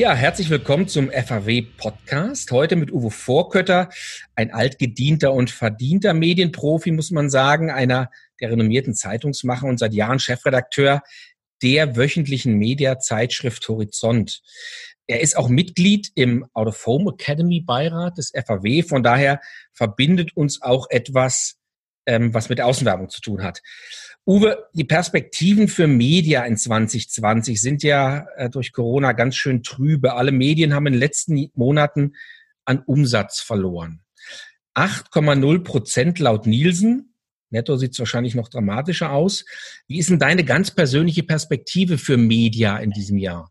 Ja, 0.00 0.14
herzlich 0.14 0.48
willkommen 0.48 0.88
zum 0.88 1.10
FAW-Podcast. 1.10 2.52
Heute 2.52 2.74
mit 2.74 2.90
Uwe 2.90 3.10
Vorkötter, 3.10 3.90
ein 4.34 4.50
altgedienter 4.50 5.34
und 5.34 5.50
verdienter 5.50 6.14
Medienprofi, 6.14 6.90
muss 6.90 7.10
man 7.10 7.28
sagen, 7.28 7.70
einer 7.70 8.10
der 8.40 8.50
renommierten 8.50 8.94
Zeitungsmacher 8.94 9.66
und 9.66 9.76
seit 9.76 9.92
Jahren 9.92 10.18
Chefredakteur 10.18 11.02
der 11.62 11.96
wöchentlichen 11.96 12.54
Mediazeitschrift 12.54 13.68
Horizont. 13.68 14.40
Er 15.06 15.20
ist 15.20 15.36
auch 15.36 15.50
Mitglied 15.50 16.10
im 16.14 16.46
Out 16.54 16.68
of 16.68 16.86
Home 16.86 17.12
Academy 17.12 17.60
Beirat 17.60 18.16
des 18.16 18.32
FAW. 18.34 18.82
Von 18.82 19.02
daher 19.02 19.42
verbindet 19.74 20.34
uns 20.34 20.62
auch 20.62 20.86
etwas, 20.88 21.58
ähm, 22.06 22.32
was 22.32 22.48
mit 22.48 22.56
der 22.56 22.68
Außenwerbung 22.68 23.10
zu 23.10 23.20
tun 23.20 23.42
hat. 23.42 23.60
Uwe, 24.26 24.68
die 24.74 24.84
Perspektiven 24.84 25.66
für 25.66 25.86
Media 25.86 26.44
in 26.44 26.56
2020 26.56 27.60
sind 27.60 27.82
ja 27.82 28.26
äh, 28.36 28.50
durch 28.50 28.72
Corona 28.72 29.12
ganz 29.12 29.34
schön 29.34 29.62
trübe. 29.62 30.14
Alle 30.14 30.30
Medien 30.30 30.74
haben 30.74 30.86
in 30.86 30.94
den 30.94 31.00
letzten 31.00 31.50
Monaten 31.54 32.14
an 32.64 32.82
Umsatz 32.86 33.40
verloren. 33.40 34.02
8,0 34.74 35.64
Prozent 35.64 36.18
laut 36.18 36.46
Nielsen. 36.46 37.14
Netto 37.50 37.76
sieht 37.76 37.92
es 37.92 37.98
wahrscheinlich 37.98 38.34
noch 38.34 38.48
dramatischer 38.48 39.12
aus. 39.12 39.44
Wie 39.88 39.98
ist 39.98 40.10
denn 40.10 40.20
deine 40.20 40.44
ganz 40.44 40.70
persönliche 40.70 41.24
Perspektive 41.24 41.98
für 41.98 42.16
Media 42.16 42.78
in 42.78 42.90
diesem 42.90 43.18
Jahr? 43.18 43.50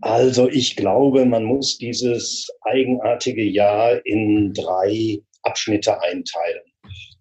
Also 0.00 0.48
ich 0.48 0.76
glaube, 0.76 1.24
man 1.24 1.42
muss 1.42 1.78
dieses 1.78 2.48
eigenartige 2.60 3.42
Jahr 3.42 4.00
in 4.06 4.52
drei 4.54 5.20
Abschnitte 5.42 6.00
einteilen. 6.00 6.67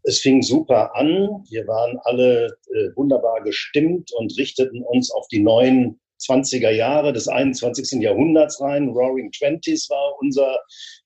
Es 0.08 0.20
fing 0.20 0.42
super 0.42 0.96
an. 0.96 1.44
Wir 1.50 1.68
waren 1.68 2.00
alle 2.06 2.58
äh, 2.74 2.96
wunderbar 2.96 3.44
gestimmt 3.44 4.10
und 4.18 4.38
richteten 4.38 4.82
uns 4.82 5.12
auf 5.12 5.28
die 5.28 5.42
neuen 5.42 6.00
20er 6.22 6.72
Jahre 6.72 7.12
des 7.12 7.28
21. 7.28 8.02
Jahrhunderts 8.02 8.62
rein. 8.62 8.88
Roaring 8.88 9.34
Twenties 9.34 9.90
war 9.90 10.14
unser, 10.22 10.60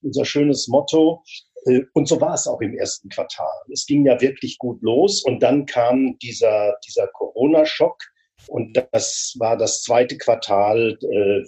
unser 0.03 0.23
schönes 0.23 0.67
Motto. 0.67 1.23
Äh, 1.65 1.81
und 1.95 2.07
so 2.07 2.21
war 2.21 2.35
es 2.35 2.45
auch 2.45 2.61
im 2.61 2.77
ersten 2.77 3.09
Quartal. 3.09 3.51
Es 3.73 3.87
ging 3.87 4.05
ja 4.05 4.21
wirklich 4.21 4.59
gut 4.59 4.79
los 4.83 5.23
und 5.23 5.41
dann 5.41 5.65
kam 5.65 6.19
dieser, 6.19 6.75
dieser 6.87 7.07
Corona-Schock 7.07 7.97
und 8.47 8.77
das 8.91 9.35
war 9.39 9.57
das 9.57 9.83
zweite 9.83 10.17
Quartal. 10.17 10.97
Äh, 11.01 11.43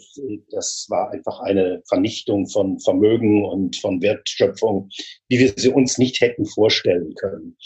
das 0.52 0.88
war 0.90 1.12
einfach 1.12 1.40
eine 1.40 1.82
Vernichtung 1.88 2.48
von 2.48 2.80
Vermögen 2.80 3.46
und 3.46 3.76
von 3.78 4.02
Wertschöpfung, 4.02 4.90
wie 5.30 5.40
wir 5.40 5.54
sie 5.56 5.70
uns 5.70 5.98
nicht 5.98 6.22
hätten 6.22 6.46
vorstellen 6.46 7.14
können. 7.16 7.58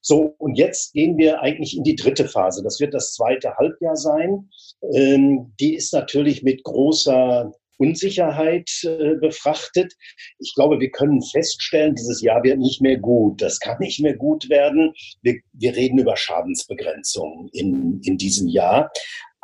So, 0.00 0.36
und 0.38 0.56
jetzt 0.56 0.92
gehen 0.92 1.18
wir 1.18 1.40
eigentlich 1.40 1.76
in 1.76 1.82
die 1.82 1.96
dritte 1.96 2.28
Phase. 2.28 2.62
Das 2.62 2.78
wird 2.78 2.94
das 2.94 3.14
zweite 3.14 3.56
Halbjahr 3.56 3.96
sein. 3.96 4.50
Ähm, 4.94 5.52
die 5.58 5.74
ist 5.74 5.92
natürlich 5.92 6.44
mit 6.44 6.62
großer 6.62 7.52
Unsicherheit 7.78 8.70
äh, 8.84 9.14
befrachtet. 9.20 9.94
Ich 10.38 10.54
glaube, 10.54 10.80
wir 10.80 10.90
können 10.90 11.22
feststellen, 11.22 11.94
dieses 11.94 12.22
Jahr 12.22 12.42
wird 12.42 12.58
nicht 12.58 12.80
mehr 12.80 12.98
gut. 12.98 13.42
Das 13.42 13.60
kann 13.60 13.78
nicht 13.80 14.00
mehr 14.00 14.16
gut 14.16 14.48
werden. 14.48 14.92
Wir, 15.22 15.36
wir 15.52 15.76
reden 15.76 15.98
über 15.98 16.16
Schadensbegrenzung 16.16 17.48
in, 17.52 18.00
in 18.02 18.16
diesem 18.16 18.48
Jahr. 18.48 18.90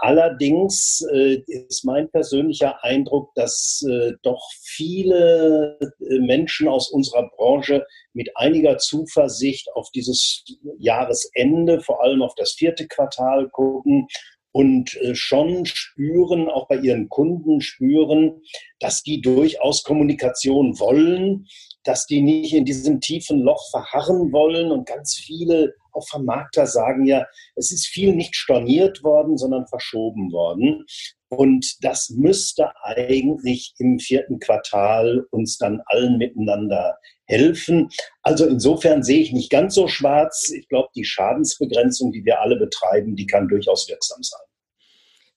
Allerdings 0.02 1.06
äh, 1.12 1.42
ist 1.46 1.84
mein 1.84 2.10
persönlicher 2.10 2.82
Eindruck, 2.82 3.30
dass 3.36 3.84
äh, 3.88 4.14
doch 4.22 4.44
viele 4.60 5.78
äh, 5.80 6.18
Menschen 6.18 6.66
aus 6.66 6.90
unserer 6.90 7.30
Branche 7.36 7.86
mit 8.12 8.28
einiger 8.34 8.78
Zuversicht 8.78 9.68
auf 9.74 9.90
dieses 9.94 10.44
Jahresende, 10.78 11.80
vor 11.82 12.02
allem 12.02 12.20
auf 12.20 12.34
das 12.34 12.54
vierte 12.54 12.88
Quartal 12.88 13.48
gucken 13.50 14.08
und 14.52 14.94
äh, 14.96 15.14
schon 15.14 15.64
spüren, 15.64 16.48
auch 16.48 16.68
bei 16.68 16.76
ihren 16.76 17.08
Kunden 17.08 17.60
spüren, 17.60 18.42
dass 18.78 19.02
die 19.02 19.20
durchaus 19.20 19.82
Kommunikation 19.82 20.78
wollen, 20.78 21.46
dass 21.84 22.06
die 22.06 22.20
nicht 22.20 22.52
in 22.54 22.64
diesem 22.64 23.00
tiefen 23.00 23.40
Loch 23.40 23.70
verharren 23.70 24.32
wollen. 24.32 24.70
Und 24.70 24.86
ganz 24.86 25.14
viele, 25.14 25.74
auch 25.92 26.06
Vermarkter, 26.06 26.66
sagen 26.66 27.06
ja, 27.06 27.26
es 27.56 27.72
ist 27.72 27.86
viel 27.86 28.14
nicht 28.14 28.36
storniert 28.36 29.02
worden, 29.02 29.36
sondern 29.36 29.66
verschoben 29.66 30.30
worden. 30.32 30.84
Und 31.28 31.82
das 31.82 32.10
müsste 32.10 32.72
eigentlich 32.82 33.74
im 33.78 33.98
vierten 33.98 34.38
Quartal 34.38 35.24
uns 35.30 35.56
dann 35.56 35.80
allen 35.86 36.18
miteinander 36.18 36.98
helfen. 37.32 37.88
Also 38.22 38.46
insofern 38.46 39.02
sehe 39.02 39.20
ich 39.20 39.32
nicht 39.32 39.50
ganz 39.50 39.74
so 39.74 39.88
schwarz. 39.88 40.50
Ich 40.50 40.68
glaube, 40.68 40.88
die 40.94 41.04
Schadensbegrenzung, 41.04 42.12
die 42.12 42.24
wir 42.24 42.40
alle 42.40 42.56
betreiben, 42.56 43.16
die 43.16 43.26
kann 43.26 43.48
durchaus 43.48 43.88
wirksam 43.88 44.22
sein. 44.22 44.40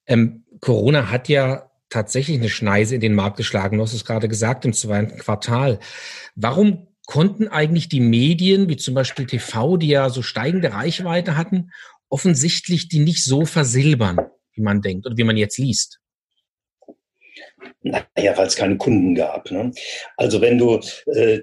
Ähm, 0.07 0.45
Corona 0.59 1.09
hat 1.09 1.29
ja 1.29 1.71
tatsächlich 1.89 2.37
eine 2.37 2.49
Schneise 2.49 2.95
in 2.95 3.01
den 3.01 3.13
Markt 3.13 3.37
geschlagen. 3.37 3.77
Du 3.77 3.83
hast 3.83 3.93
es 3.93 4.05
gerade 4.05 4.27
gesagt, 4.27 4.65
im 4.65 4.73
zweiten 4.73 5.17
Quartal. 5.17 5.79
Warum 6.35 6.87
konnten 7.05 7.47
eigentlich 7.47 7.89
die 7.89 7.99
Medien, 7.99 8.67
wie 8.67 8.77
zum 8.77 8.93
Beispiel 8.93 9.25
TV, 9.25 9.77
die 9.77 9.87
ja 9.87 10.09
so 10.09 10.21
steigende 10.21 10.73
Reichweite 10.73 11.37
hatten, 11.37 11.71
offensichtlich 12.09 12.89
die 12.89 12.99
nicht 12.99 13.23
so 13.23 13.45
versilbern, 13.45 14.17
wie 14.53 14.61
man 14.61 14.81
denkt 14.81 15.05
oder 15.05 15.17
wie 15.17 15.23
man 15.23 15.37
jetzt 15.37 15.57
liest? 15.57 15.99
Naja, 17.81 18.35
weil 18.35 18.47
es 18.47 18.55
keine 18.55 18.77
Kunden 18.77 19.13
gab. 19.13 19.51
Ne? 19.51 19.71
Also 20.17 20.41
wenn 20.41 20.57
du, 20.57 20.79
äh, 21.05 21.39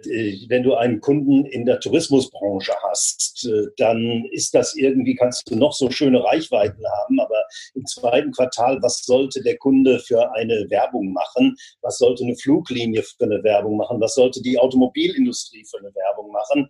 wenn 0.48 0.62
du 0.62 0.74
einen 0.74 1.00
Kunden 1.00 1.46
in 1.46 1.64
der 1.64 1.80
Tourismusbranche 1.80 2.72
hast, 2.82 3.46
äh, 3.46 3.68
dann 3.76 4.26
ist 4.32 4.54
das 4.54 4.74
irgendwie, 4.74 5.14
kannst 5.14 5.48
du 5.50 5.56
noch 5.56 5.72
so 5.72 5.90
schöne 5.90 6.22
Reichweiten 6.24 6.82
haben, 7.00 7.20
aber 7.20 7.44
im 7.74 7.86
zweiten 7.86 8.32
Quartal, 8.32 8.82
was 8.82 9.04
sollte 9.04 9.42
der 9.42 9.56
Kunde 9.58 10.00
für 10.00 10.32
eine 10.34 10.66
Werbung 10.68 11.12
machen? 11.12 11.56
Was 11.80 11.98
sollte 11.98 12.24
eine 12.24 12.36
Fluglinie 12.36 13.02
für 13.02 13.24
eine 13.24 13.42
Werbung 13.44 13.76
machen? 13.76 14.00
Was 14.00 14.14
sollte 14.14 14.42
die 14.42 14.58
Automobilindustrie 14.58 15.64
für 15.70 15.78
eine 15.78 15.94
Werbung 15.94 16.32
machen? 16.32 16.68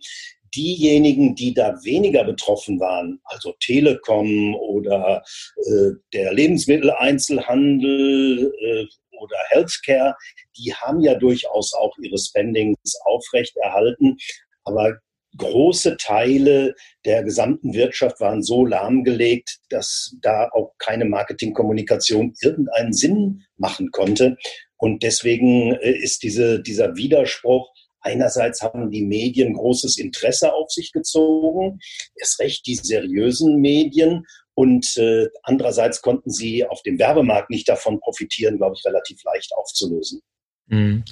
diejenigen, 0.55 1.35
die 1.35 1.53
da 1.53 1.75
weniger 1.83 2.23
betroffen 2.23 2.79
waren, 2.79 3.19
also 3.25 3.53
Telekom 3.59 4.55
oder 4.55 5.21
äh, 5.65 5.91
der 6.13 6.33
Lebensmitteleinzelhandel 6.33 8.53
äh, 8.59 8.85
oder 9.23 9.37
Healthcare, 9.49 10.15
die 10.57 10.73
haben 10.73 11.01
ja 11.01 11.15
durchaus 11.15 11.73
auch 11.73 11.97
ihre 11.97 12.17
Spendings 12.17 12.95
aufrechterhalten. 13.05 14.17
Aber 14.63 14.99
große 15.37 15.97
Teile 15.97 16.75
der 17.05 17.23
gesamten 17.23 17.73
Wirtschaft 17.73 18.19
waren 18.19 18.43
so 18.43 18.65
lahmgelegt, 18.65 19.59
dass 19.69 20.15
da 20.21 20.49
auch 20.53 20.73
keine 20.77 21.05
Marketingkommunikation 21.05 22.33
irgendeinen 22.41 22.93
Sinn 22.93 23.43
machen 23.57 23.91
konnte. 23.91 24.37
Und 24.77 25.03
deswegen 25.03 25.73
äh, 25.73 25.91
ist 25.91 26.23
diese, 26.23 26.61
dieser 26.61 26.95
Widerspruch, 26.95 27.71
einerseits 28.01 28.61
haben 28.61 28.91
die 28.91 29.05
Medien 29.05 29.53
großes 29.53 29.97
Interesse 29.97 30.53
auf 30.53 30.69
sich 30.69 30.91
gezogen, 30.91 31.79
erst 32.15 32.39
recht 32.39 32.67
die 32.67 32.75
seriösen 32.75 33.61
Medien, 33.61 34.25
und 34.55 34.97
äh, 34.97 35.27
andererseits 35.41 36.01
konnten 36.01 36.29
sie 36.29 36.65
auf 36.65 36.81
dem 36.83 36.99
Werbemarkt 36.99 37.49
nicht 37.49 37.67
davon 37.67 37.99
profitieren, 37.99 38.57
glaube 38.57 38.75
ich, 38.77 38.85
relativ 38.85 39.23
leicht 39.23 39.51
aufzulösen. 39.55 40.21
Mhm. 40.67 41.03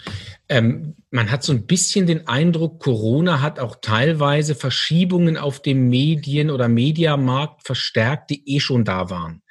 Ähm, 0.47 0.95
man 1.09 1.31
hat 1.31 1.43
so 1.43 1.51
ein 1.51 1.65
bisschen 1.65 2.07
den 2.07 2.27
Eindruck, 2.27 2.79
Corona 2.79 3.41
hat 3.41 3.59
auch 3.59 3.77
teilweise 3.81 4.55
Verschiebungen 4.55 5.37
auf 5.37 5.61
dem 5.61 5.89
Medien- 5.89 6.51
oder 6.51 6.67
Mediamarkt 6.67 7.65
verstärkt, 7.65 8.29
die 8.29 8.43
eh 8.45 8.59
schon 8.59 8.85
da 8.85 9.09
waren. 9.09 9.41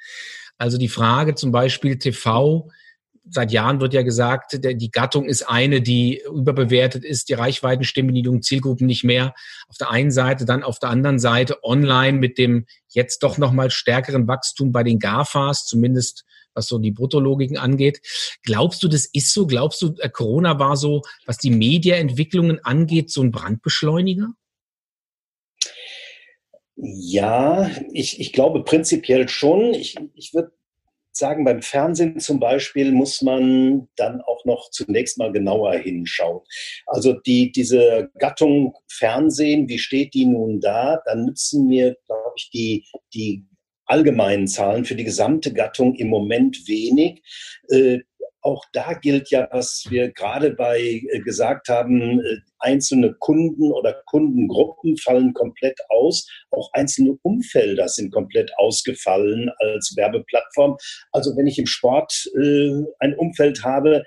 Also 0.57 0.77
die 0.77 0.89
Frage 0.89 1.35
zum 1.35 1.51
Beispiel 1.51 1.97
TV, 1.97 2.69
seit 3.29 3.51
Jahren 3.51 3.79
wird 3.79 3.93
ja 3.93 4.01
gesagt, 4.01 4.59
die 4.63 4.91
Gattung 4.91 5.25
ist 5.25 5.43
eine, 5.43 5.81
die 5.81 6.21
überbewertet 6.25 7.03
ist, 7.03 7.29
die 7.29 7.33
Reichweiten 7.33 7.83
stimmen 7.83 8.15
die 8.15 8.41
Zielgruppen 8.41 8.87
nicht 8.87 9.03
mehr. 9.03 9.33
Auf 9.67 9.77
der 9.77 9.91
einen 9.91 10.11
Seite, 10.11 10.45
dann 10.45 10.63
auf 10.63 10.79
der 10.79 10.89
anderen 10.89 11.19
Seite 11.19 11.63
online 11.63 12.17
mit 12.17 12.37
dem 12.37 12.65
jetzt 12.89 13.23
doch 13.23 13.37
nochmal 13.37 13.69
stärkeren 13.69 14.27
Wachstum 14.27 14.71
bei 14.71 14.83
den 14.83 14.99
GAFAs, 14.99 15.65
zumindest 15.65 16.25
was 16.53 16.67
so 16.67 16.79
die 16.79 16.91
Bruttologiken 16.91 17.57
angeht. 17.57 18.01
Glaubst 18.43 18.83
du, 18.83 18.87
das 18.87 19.05
ist 19.05 19.33
so? 19.33 19.47
Glaubst 19.47 19.81
du, 19.81 19.95
äh, 19.99 20.09
Corona 20.09 20.59
war 20.59 20.75
so, 20.75 21.01
was 21.25 21.37
die 21.37 21.51
Mediaentwicklungen 21.51 22.63
angeht, 22.63 23.09
so 23.09 23.21
ein 23.21 23.31
Brandbeschleuniger? 23.31 24.33
Ja, 26.75 27.69
ich, 27.93 28.19
ich 28.19 28.33
glaube 28.33 28.63
prinzipiell 28.63 29.29
schon. 29.29 29.73
Ich, 29.73 29.95
ich 30.15 30.33
würde 30.33 30.51
sagen, 31.15 31.43
beim 31.45 31.61
Fernsehen 31.61 32.19
zum 32.19 32.39
Beispiel 32.39 32.91
muss 32.91 33.21
man 33.21 33.87
dann 33.95 34.21
auch 34.21 34.43
noch 34.45 34.69
zunächst 34.71 35.17
mal 35.17 35.31
genauer 35.31 35.75
hinschauen. 35.75 36.41
Also 36.85 37.13
die, 37.13 37.51
diese 37.51 38.09
Gattung 38.17 38.75
Fernsehen, 38.89 39.67
wie 39.69 39.79
steht 39.79 40.13
die 40.13 40.25
nun 40.25 40.59
da? 40.59 41.01
Dann 41.05 41.25
nützen 41.25 41.67
mir, 41.67 41.95
glaube 42.05 42.33
ich, 42.37 42.49
die, 42.51 42.85
die 43.13 43.45
allgemeinen 43.85 44.47
Zahlen 44.47 44.85
für 44.85 44.95
die 44.95 45.03
gesamte 45.03 45.53
Gattung 45.53 45.95
im 45.95 46.07
Moment 46.07 46.67
wenig. 46.67 47.21
Äh, 47.69 47.99
auch 48.41 48.65
da 48.73 48.93
gilt 48.93 49.29
ja, 49.29 49.47
was 49.51 49.85
wir 49.89 50.11
gerade 50.11 50.51
bei 50.51 50.79
äh, 50.79 51.19
gesagt 51.19 51.69
haben, 51.69 52.19
äh, 52.19 52.37
einzelne 52.61 53.13
Kunden 53.19 53.71
oder 53.71 54.01
Kundengruppen 54.05 54.97
fallen 54.97 55.33
komplett 55.33 55.79
aus. 55.89 56.27
Auch 56.51 56.69
einzelne 56.73 57.17
Umfelder 57.21 57.87
sind 57.87 58.11
komplett 58.11 58.51
ausgefallen 58.57 59.51
als 59.59 59.93
Werbeplattform. 59.95 60.77
Also 61.11 61.35
wenn 61.37 61.47
ich 61.47 61.59
im 61.59 61.67
Sport 61.67 62.29
äh, 62.35 62.83
ein 62.99 63.15
Umfeld 63.15 63.63
habe, 63.63 64.03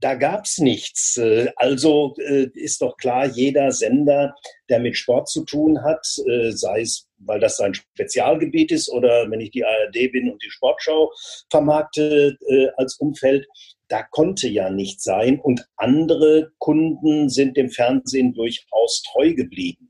da 0.00 0.14
gab's 0.14 0.58
nichts. 0.58 1.16
Äh, 1.16 1.50
also 1.56 2.14
äh, 2.18 2.48
ist 2.54 2.82
doch 2.82 2.96
klar, 2.96 3.26
jeder 3.26 3.72
Sender, 3.72 4.34
der 4.68 4.80
mit 4.80 4.96
Sport 4.96 5.28
zu 5.28 5.44
tun 5.44 5.82
hat, 5.82 6.06
äh, 6.28 6.50
sei 6.50 6.82
es, 6.82 7.08
weil 7.18 7.40
das 7.40 7.56
sein 7.56 7.74
Spezialgebiet 7.74 8.70
ist 8.70 8.90
oder 8.90 9.30
wenn 9.30 9.40
ich 9.40 9.50
die 9.50 9.64
ARD 9.64 10.12
bin 10.12 10.30
und 10.30 10.42
die 10.42 10.50
Sportschau 10.50 11.10
vermarkte 11.50 12.36
als 12.76 12.96
Umfeld, 12.96 13.46
da 13.94 14.02
konnte 14.02 14.48
ja 14.48 14.70
nicht 14.70 15.00
sein. 15.00 15.38
Und 15.38 15.68
andere 15.76 16.50
Kunden 16.58 17.28
sind 17.28 17.56
dem 17.56 17.70
Fernsehen 17.70 18.34
durchaus 18.34 19.04
treu 19.12 19.34
geblieben. 19.34 19.88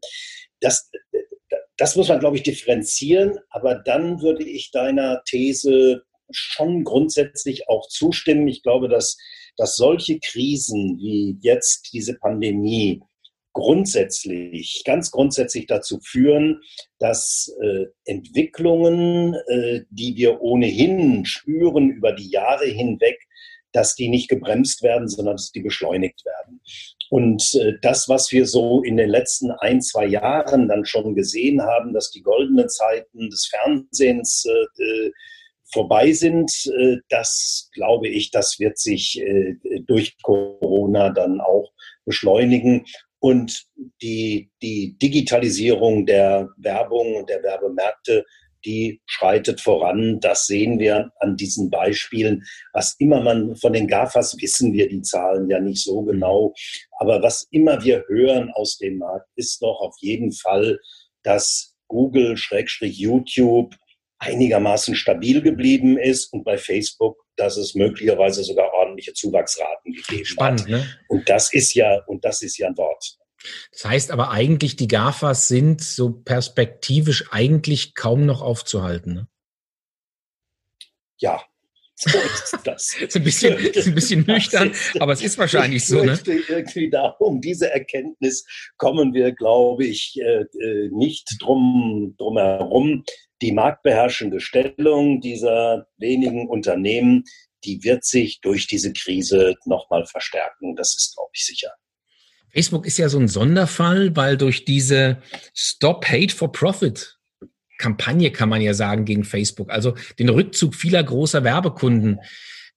Das, 0.61 0.91
das 1.79 1.97
muss 1.97 2.09
man, 2.09 2.21
glaube 2.21 2.37
ich, 2.37 2.43
differenzieren. 2.43 3.39
Aber 3.49 3.77
dann 3.77 4.21
würde 4.21 4.45
ich 4.45 4.71
deiner 4.73 5.23
These 5.25 6.03
schon 6.31 6.85
grundsätzlich 6.85 7.67
auch 7.71 7.89
zustimmen. 7.89 8.47
Ich 8.47 8.63
glaube, 8.63 8.91
dass 8.91 9.17
dass 9.57 9.77
solche 9.77 10.19
Krisen 10.19 10.99
wie 10.99 11.39
jetzt 11.41 11.93
diese 11.93 12.19
Pandemie 12.19 13.01
grundsätzlich, 13.53 14.83
ganz 14.85 15.13
grundsätzlich 15.13 15.67
dazu 15.67 16.01
führen, 16.01 16.61
dass 16.99 17.55
äh, 17.63 17.85
Entwicklungen, 18.05 19.35
äh, 19.47 19.83
die 19.91 20.17
wir 20.17 20.41
ohnehin 20.43 21.25
spüren 21.25 21.91
über 21.91 22.13
die 22.13 22.31
Jahre 22.31 22.67
hinweg, 22.67 23.17
dass 23.75 23.95
die 23.95 24.09
nicht 24.09 24.29
gebremst 24.29 24.83
werden, 24.83 25.09
sondern 25.09 25.37
dass 25.37 25.53
die 25.53 25.61
beschleunigt 25.61 26.25
werden. 26.25 26.61
Und 27.11 27.55
äh, 27.55 27.75
das, 27.83 28.09
was 28.09 28.33
wir 28.33 28.47
so 28.47 28.83
in 28.83 28.97
den 28.97 29.11
letzten 29.11 29.51
ein, 29.51 29.83
zwei 29.83 30.07
Jahren 30.07 30.69
dann 30.69 30.87
schon 30.87 31.15
gesehen 31.15 31.61
haben, 31.61 31.93
dass 31.93 32.11
die 32.11 32.23
goldenen 32.23 32.69
Zeiten 32.69 33.29
des 33.29 33.47
Fernsehens 33.47 34.47
äh, 34.47 35.11
vorbei 35.65 36.13
sind, 36.13 36.51
äh, 36.79 36.97
das 37.09 37.69
glaube 37.75 38.09
ich, 38.09 38.31
das 38.31 38.59
wird 38.59 38.79
sich 38.79 39.21
äh, 39.21 39.57
durch 39.87 40.17
Corona 40.23 41.11
dann 41.11 41.41
auch 41.41 41.73
beschleunigen. 42.05 42.87
Und 43.19 43.65
die, 44.03 44.51
die 44.63 44.97
Digitalisierung 44.99 46.07
der 46.07 46.51
Werbung 46.59 47.17
und 47.17 47.29
der 47.29 47.43
Werbemärkte, 47.43 48.25
die 48.65 49.01
schreitet 49.07 49.61
voran. 49.61 50.21
Das 50.21 50.47
sehen 50.47 50.79
wir 50.79 51.11
an 51.21 51.37
diesen 51.37 51.71
Beispielen. 51.71 52.45
Was 52.73 52.95
immer 52.99 53.23
man 53.23 53.57
von 53.57 53.73
den 53.73 53.89
GAFAs 53.89 54.37
wissen 54.41 54.73
wir 54.73 54.89
die 54.89 55.03
Zahlen 55.03 55.49
ja 55.51 55.61
nicht 55.61 55.83
so 55.83 56.03
genau. 56.03 56.55
Aber 56.99 57.23
was 57.23 57.47
immer 57.51 57.83
wir 57.85 58.05
hören 58.09 58.51
aus 58.55 58.79
dem 58.79 58.99
Markt, 58.99 59.29
ist 59.37 59.63
doch 59.63 59.81
auf 59.81 59.97
jeden 60.01 60.33
Fall, 60.33 60.79
dass 61.23 61.75
Google, 61.89 62.37
Schrägstrich 62.37 62.99
YouTube 62.99 63.75
einigermaßen 64.19 64.95
stabil 64.95 65.43
geblieben 65.43 65.99
ist 65.99 66.33
und 66.33 66.45
bei 66.45 66.57
Facebook, 66.57 67.17
dass 67.37 67.57
es 67.57 67.75
möglicherweise 67.75 68.43
sogar 68.43 68.73
ordentliche 68.73 69.13
Zuwachsraten 69.13 69.93
gegeben 69.93 70.25
Spannend, 70.25 70.63
hat. 70.63 70.69
Ne? 70.69 70.87
Und 71.09 71.29
das 71.29 71.53
ist 71.53 71.75
ja, 71.75 72.01
und 72.07 72.25
das 72.25 72.43
ist 72.43 72.57
ja 72.59 72.69
ein 72.69 72.77
Wort. 72.77 73.19
Das 73.73 73.85
heißt 73.85 74.11
aber 74.11 74.31
eigentlich, 74.31 74.77
die 74.77 74.89
GAFAs 74.89 75.49
sind 75.49 75.83
so 75.83 76.11
perspektivisch 76.11 77.27
eigentlich 77.31 77.95
kaum 77.95 78.27
noch 78.27 78.43
aufzuhalten. 78.43 79.15
Ne? 79.15 79.29
Ja, 81.19 81.43
so 81.97 82.19
ist 82.19 82.59
das. 82.65 82.97
ist, 83.01 83.17
ein 83.17 83.25
bisschen, 83.25 83.57
ist 83.57 83.87
ein 83.87 83.95
bisschen 83.95 84.25
nüchtern, 84.27 84.73
aber 84.99 85.13
es 85.13 85.23
ist 85.23 85.39
wahrscheinlich 85.39 85.87
so. 85.87 86.03
Ne? 86.03 86.19
Irgendwie 86.27 86.91
darum, 86.91 87.41
diese 87.41 87.71
Erkenntnis 87.71 88.45
kommen 88.77 89.15
wir, 89.15 89.33
glaube 89.33 89.85
ich, 89.85 90.19
äh, 90.21 90.43
äh, 90.43 90.91
nicht 90.93 91.37
drum, 91.41 92.15
drum 92.19 92.37
herum 92.37 93.05
die 93.43 93.53
marktbeherrschende 93.53 94.41
Stellung 94.41 95.21
dieser 95.21 95.87
wenigen 95.99 96.49
Unternehmen, 96.49 97.25
die 97.65 97.83
wird 97.85 98.05
sich 98.05 98.41
durch 98.41 98.67
diese 98.67 98.93
Krise 98.93 99.55
nochmal 99.65 100.07
verstärken. 100.07 100.77
Das 100.77 100.95
ist, 100.97 101.15
glaube 101.15 101.31
ich, 101.35 101.45
sicher. 101.45 101.71
Facebook 102.55 102.87
ist 102.87 102.99
ja 102.99 103.09
so 103.09 103.19
ein 103.19 103.27
Sonderfall, 103.27 104.15
weil 104.15 104.37
durch 104.37 104.65
diese 104.65 105.19
Stop 105.55 106.07
Hate 106.07 106.35
for 106.35 106.53
Profit 106.53 107.19
Kampagne 107.79 108.31
kann 108.31 108.49
man 108.49 108.63
ja 108.63 108.73
sagen 108.73 109.05
gegen 109.05 109.25
Facebook, 109.25 109.71
also 109.71 109.95
den 110.21 110.29
Rückzug 110.29 110.77
vieler 110.77 111.03
großer 111.03 111.43
Werbekunden, 111.43 112.21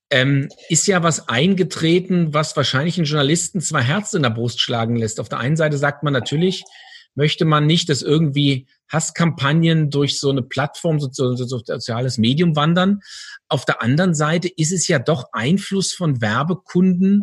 ähm, 0.10 0.50
ist 0.70 0.88
ja 0.88 1.04
was 1.04 1.30
eingetreten, 1.30 2.34
was 2.34 2.56
wahrscheinlich 2.56 2.98
einen 2.98 3.06
Journalisten 3.06 3.62
zwei 3.62 3.84
Herzen 3.84 4.18
in 4.18 4.24
der 4.24 4.32
Brust 4.32 4.60
schlagen 4.60 4.96
lässt. 4.96 5.20
Auf 5.20 5.30
der 5.30 5.40
einen 5.40 5.58
Seite 5.58 5.78
sagt 5.78 6.02
man 6.02 6.14
natürlich, 6.14 6.64
möchte 7.14 7.46
man 7.46 7.68
nicht, 7.68 7.90
dass 7.90 8.02
irgendwie 8.02 8.68
Hasskampagnen 8.90 9.92
durch 9.92 10.20
so 10.20 10.32
eine 10.32 10.42
Plattform, 10.42 11.00
so, 11.00 11.10
so, 11.12 11.36
so 11.36 11.46
soziales 11.46 12.18
Medium 12.18 12.56
wandern. 12.56 13.02
Auf 13.50 13.66
der 13.66 13.84
anderen 13.84 14.16
Seite 14.16 14.48
ist 14.48 14.72
es 14.72 14.88
ja 14.88 14.98
doch 14.98 15.26
Einfluss 15.34 15.94
von 15.94 16.22
Werbekunden 16.22 17.22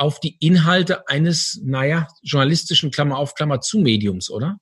auf 0.00 0.18
die 0.18 0.36
Inhalte 0.40 1.06
eines, 1.08 1.60
naja, 1.62 2.08
journalistischen 2.22 2.90
Klammer 2.90 3.18
auf 3.18 3.34
Klammer 3.34 3.60
zu 3.60 3.78
Mediums, 3.78 4.30
oder? 4.30 4.58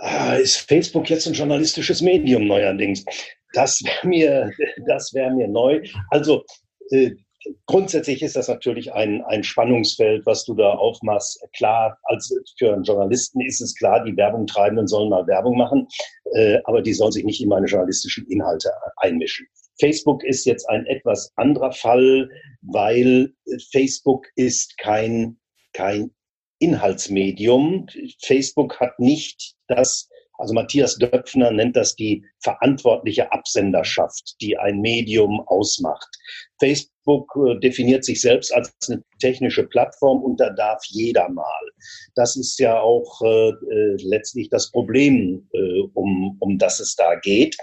Ah, 0.00 0.34
ist 0.34 0.56
Facebook 0.68 1.08
jetzt 1.08 1.26
ein 1.28 1.34
journalistisches 1.34 2.02
Medium 2.02 2.48
neuerdings? 2.48 3.04
Das 3.52 3.80
wäre 3.84 4.06
mir, 4.06 4.52
das 4.88 5.14
wäre 5.14 5.30
mir 5.30 5.46
neu. 5.46 5.82
Also 6.10 6.44
äh, 6.90 7.12
grundsätzlich 7.66 8.22
ist 8.22 8.36
das 8.36 8.48
natürlich 8.48 8.92
ein, 8.92 9.22
ein 9.22 9.44
Spannungsfeld, 9.44 10.26
was 10.26 10.44
du 10.44 10.54
da 10.54 10.72
aufmachst. 10.72 11.40
Klar, 11.56 11.98
als 12.04 12.34
für 12.58 12.72
einen 12.72 12.84
Journalisten 12.84 13.40
ist 13.40 13.60
es 13.60 13.74
klar, 13.74 14.04
die 14.04 14.16
Werbungtreibenden 14.16 14.86
sollen 14.86 15.10
mal 15.10 15.26
Werbung 15.26 15.56
machen, 15.56 15.86
äh, 16.34 16.58
aber 16.64 16.82
die 16.82 16.94
sollen 16.94 17.12
sich 17.12 17.24
nicht 17.24 17.40
in 17.40 17.48
meine 17.48 17.66
journalistischen 17.66 18.26
Inhalte 18.28 18.70
einmischen. 18.96 19.46
Facebook 19.80 20.24
ist 20.24 20.44
jetzt 20.44 20.68
ein 20.68 20.86
etwas 20.86 21.32
anderer 21.36 21.72
Fall, 21.72 22.28
weil 22.62 23.32
Facebook 23.70 24.26
ist 24.34 24.76
kein, 24.78 25.38
kein 25.72 26.10
Inhaltsmedium. 26.58 27.86
Facebook 28.20 28.80
hat 28.80 28.98
nicht 28.98 29.54
das 29.68 30.08
also 30.38 30.54
Matthias 30.54 30.96
Döpfner 30.96 31.50
nennt 31.50 31.76
das 31.76 31.96
die 31.96 32.24
verantwortliche 32.40 33.30
Absenderschaft, 33.32 34.36
die 34.40 34.56
ein 34.56 34.80
Medium 34.80 35.40
ausmacht. 35.46 36.08
Facebook 36.60 37.28
äh, 37.36 37.58
definiert 37.58 38.04
sich 38.04 38.20
selbst 38.20 38.54
als 38.54 38.72
eine 38.88 39.02
technische 39.20 39.64
Plattform 39.64 40.22
und 40.22 40.38
da 40.40 40.50
darf 40.50 40.82
jeder 40.86 41.28
mal. 41.28 41.60
Das 42.14 42.36
ist 42.36 42.58
ja 42.58 42.80
auch 42.80 43.20
äh, 43.22 43.48
äh, 43.48 43.96
letztlich 44.02 44.48
das 44.48 44.70
Problem, 44.70 45.48
äh, 45.52 45.80
um, 45.94 46.36
um 46.40 46.58
das 46.58 46.80
es 46.80 46.94
da 46.94 47.16
geht. 47.16 47.56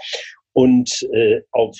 Und 0.52 1.02
äh, 1.12 1.42
auf, 1.52 1.76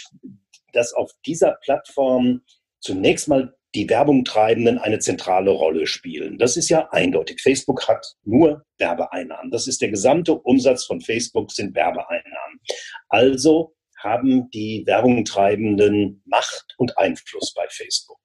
dass 0.73 0.92
auf 0.92 1.11
dieser 1.25 1.59
Plattform 1.62 2.42
zunächst 2.80 3.28
mal 3.28 3.55
die 3.75 3.88
Werbungtreibenden 3.88 4.78
eine 4.78 4.99
zentrale 4.99 5.50
Rolle 5.50 5.87
spielen. 5.87 6.38
Das 6.38 6.56
ist 6.56 6.68
ja 6.68 6.88
eindeutig. 6.92 7.42
Facebook 7.42 7.88
hat 7.88 8.14
nur 8.25 8.64
Werbeeinnahmen. 8.78 9.50
Das 9.50 9.66
ist 9.66 9.82
der 9.82 9.90
gesamte 9.90 10.35
Umsatz 10.35 10.85
von 10.85 11.00
Facebook 11.00 11.52
sind 11.52 11.75
Werbeeinnahmen. 11.75 12.61
Also 13.08 13.75
haben 13.99 14.50
die 14.50 14.85
Werbungtreibenden 14.87 16.23
Macht 16.26 16.75
und 16.78 16.96
Einfluss 16.96 17.52
bei 17.54 17.66
Facebook. 17.68 18.20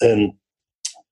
Ähm, 0.00 0.38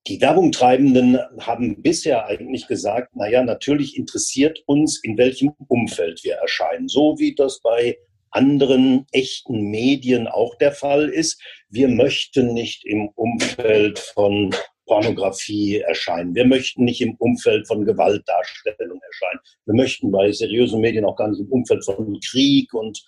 die 0.06 0.20
Werbungtreibenden 0.22 1.18
haben 1.40 1.82
bisher 1.82 2.24
eigentlich 2.26 2.66
gesagt, 2.66 3.10
na 3.14 3.28
ja, 3.28 3.44
natürlich 3.44 3.96
interessiert 3.96 4.62
uns, 4.66 5.02
in 5.02 5.18
welchem 5.18 5.50
Umfeld 5.68 6.24
wir 6.24 6.36
erscheinen. 6.36 6.88
So 6.88 7.16
wie 7.18 7.34
das 7.34 7.60
bei 7.60 7.98
anderen 8.30 9.06
echten 9.12 9.70
Medien 9.70 10.26
auch 10.26 10.56
der 10.56 10.72
Fall 10.72 11.08
ist. 11.08 11.40
Wir 11.68 11.88
möchten 11.88 12.54
nicht 12.54 12.84
im 12.84 13.08
Umfeld 13.14 13.98
von 13.98 14.54
Pornografie 14.88 15.78
erscheinen. 15.78 16.34
Wir 16.34 16.46
möchten 16.46 16.84
nicht 16.84 17.00
im 17.00 17.14
Umfeld 17.16 17.68
von 17.68 17.84
Gewaltdarstellung 17.84 19.00
erscheinen. 19.06 19.40
Wir 19.66 19.74
möchten 19.74 20.10
bei 20.10 20.32
seriösen 20.32 20.80
Medien 20.80 21.04
auch 21.04 21.14
gar 21.14 21.28
nicht 21.28 21.40
im 21.40 21.52
Umfeld 21.52 21.84
von 21.84 22.18
Krieg 22.20 22.74
und 22.74 22.98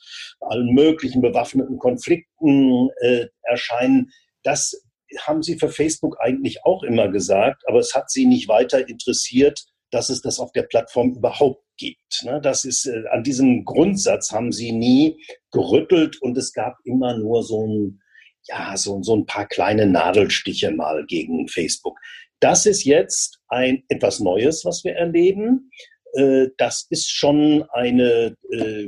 allen 0.40 0.72
möglichen 0.74 1.22
bewaffneten 1.22 1.78
Konflikten 1.78 2.90
äh, 3.00 3.26
erscheinen. 3.42 4.12
Das 4.44 4.84
haben 5.22 5.42
sie 5.42 5.58
für 5.58 5.70
Facebook 5.70 6.20
eigentlich 6.20 6.64
auch 6.64 6.84
immer 6.84 7.08
gesagt, 7.08 7.62
aber 7.66 7.80
es 7.80 7.94
hat 7.94 8.10
sie 8.10 8.26
nicht 8.26 8.46
weiter 8.46 8.88
interessiert, 8.88 9.64
dass 9.90 10.08
es 10.08 10.22
das 10.22 10.38
auf 10.38 10.52
der 10.52 10.62
Plattform 10.62 11.14
überhaupt 11.16 11.64
gibt. 11.80 12.22
Ne? 12.24 12.40
Das 12.40 12.64
ist, 12.64 12.86
äh, 12.86 13.02
an 13.10 13.24
diesem 13.24 13.64
Grundsatz 13.64 14.30
haben 14.30 14.52
sie 14.52 14.72
nie 14.72 15.24
gerüttelt 15.50 16.20
und 16.22 16.36
es 16.36 16.52
gab 16.52 16.76
immer 16.84 17.16
nur 17.16 17.42
so 17.42 17.66
ein, 17.66 18.00
ja, 18.46 18.76
so, 18.76 19.02
so 19.02 19.16
ein 19.16 19.26
paar 19.26 19.46
kleine 19.46 19.86
Nadelstiche 19.86 20.70
mal 20.70 21.04
gegen 21.06 21.48
Facebook. 21.48 21.98
Das 22.38 22.66
ist 22.66 22.84
jetzt 22.84 23.40
ein 23.48 23.82
etwas 23.88 24.20
Neues, 24.20 24.64
was 24.64 24.84
wir 24.84 24.94
erleben. 24.94 25.70
Äh, 26.14 26.48
das 26.56 26.86
ist 26.90 27.10
schon 27.10 27.64
eine 27.72 28.36
äh, 28.52 28.86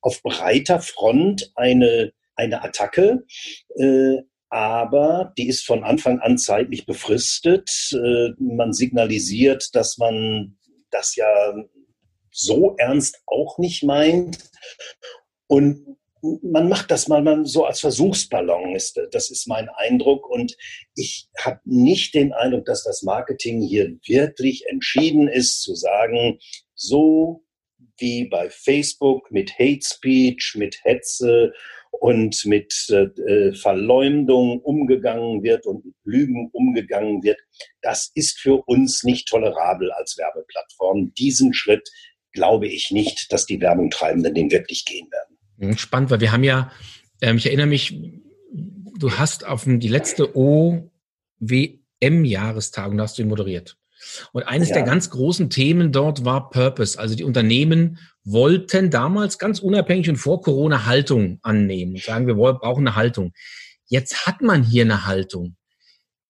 auf 0.00 0.22
breiter 0.22 0.80
Front 0.80 1.50
eine 1.54 2.12
eine 2.36 2.64
Attacke. 2.64 3.24
Äh, 3.76 4.22
aber 4.50 5.32
die 5.38 5.48
ist 5.48 5.66
von 5.66 5.82
Anfang 5.82 6.20
an 6.20 6.38
zeitlich 6.38 6.86
befristet. 6.86 7.68
Man 8.38 8.72
signalisiert, 8.72 9.74
dass 9.74 9.98
man 9.98 10.56
das 10.90 11.16
ja 11.16 11.26
so 12.34 12.74
ernst 12.78 13.22
auch 13.26 13.58
nicht 13.58 13.84
meint. 13.84 14.38
Und 15.46 15.96
man 16.42 16.68
macht 16.68 16.90
das 16.90 17.06
mal 17.06 17.44
so 17.44 17.64
als 17.64 17.80
Versuchsballon, 17.80 18.74
ist, 18.74 18.98
das 19.12 19.30
ist 19.30 19.46
mein 19.46 19.68
Eindruck. 19.68 20.28
Und 20.28 20.56
ich 20.96 21.28
habe 21.38 21.60
nicht 21.64 22.14
den 22.14 22.32
Eindruck, 22.32 22.64
dass 22.64 22.82
das 22.82 23.02
Marketing 23.02 23.62
hier 23.62 23.96
wirklich 24.06 24.66
entschieden 24.66 25.28
ist, 25.28 25.62
zu 25.62 25.74
sagen, 25.74 26.38
so 26.74 27.44
wie 27.98 28.24
bei 28.24 28.50
Facebook 28.50 29.30
mit 29.30 29.52
Hate 29.58 29.84
Speech, 29.84 30.54
mit 30.56 30.78
Hetze 30.82 31.52
und 32.00 32.44
mit 32.44 32.74
äh, 32.90 33.52
Verleumdung 33.54 34.60
umgegangen 34.60 35.42
wird 35.44 35.64
und 35.66 35.84
mit 35.84 35.94
Lügen 36.02 36.50
umgegangen 36.52 37.22
wird, 37.22 37.38
das 37.82 38.10
ist 38.14 38.40
für 38.40 38.64
uns 38.66 39.04
nicht 39.04 39.28
tolerabel 39.28 39.92
als 39.92 40.16
Werbeplattform. 40.18 41.14
Diesen 41.14 41.54
Schritt 41.54 41.88
glaube 42.34 42.68
ich 42.68 42.90
nicht, 42.90 43.32
dass 43.32 43.46
die 43.46 43.62
Werbungtreibenden 43.62 44.34
den 44.34 44.50
wirklich 44.50 44.84
gehen 44.84 45.08
werden. 45.10 45.78
Spannend, 45.78 46.10
weil 46.10 46.20
wir 46.20 46.32
haben 46.32 46.44
ja, 46.44 46.70
ähm, 47.22 47.38
ich 47.38 47.46
erinnere 47.46 47.68
mich, 47.68 47.98
du 48.98 49.12
hast 49.12 49.46
auf 49.46 49.64
die 49.66 49.88
letzte 49.88 50.36
OWM-Jahrestagung, 50.36 52.98
da 52.98 53.04
hast 53.04 53.18
du 53.18 53.24
moderiert. 53.24 53.78
Und 54.32 54.42
eines 54.42 54.68
ja. 54.68 54.74
der 54.76 54.84
ganz 54.84 55.08
großen 55.10 55.48
Themen 55.48 55.92
dort 55.92 56.26
war 56.26 56.50
Purpose. 56.50 56.98
Also 56.98 57.14
die 57.14 57.24
Unternehmen 57.24 57.98
wollten 58.24 58.90
damals 58.90 59.38
ganz 59.38 59.60
unabhängig 59.60 60.10
und 60.10 60.16
vor 60.16 60.42
Corona 60.42 60.84
Haltung 60.84 61.38
annehmen 61.42 61.94
und 61.94 62.02
sagen, 62.02 62.26
wir 62.26 62.34
brauchen 62.34 62.86
eine 62.86 62.96
Haltung. 62.96 63.32
Jetzt 63.86 64.26
hat 64.26 64.42
man 64.42 64.62
hier 64.62 64.82
eine 64.82 65.06
Haltung. 65.06 65.56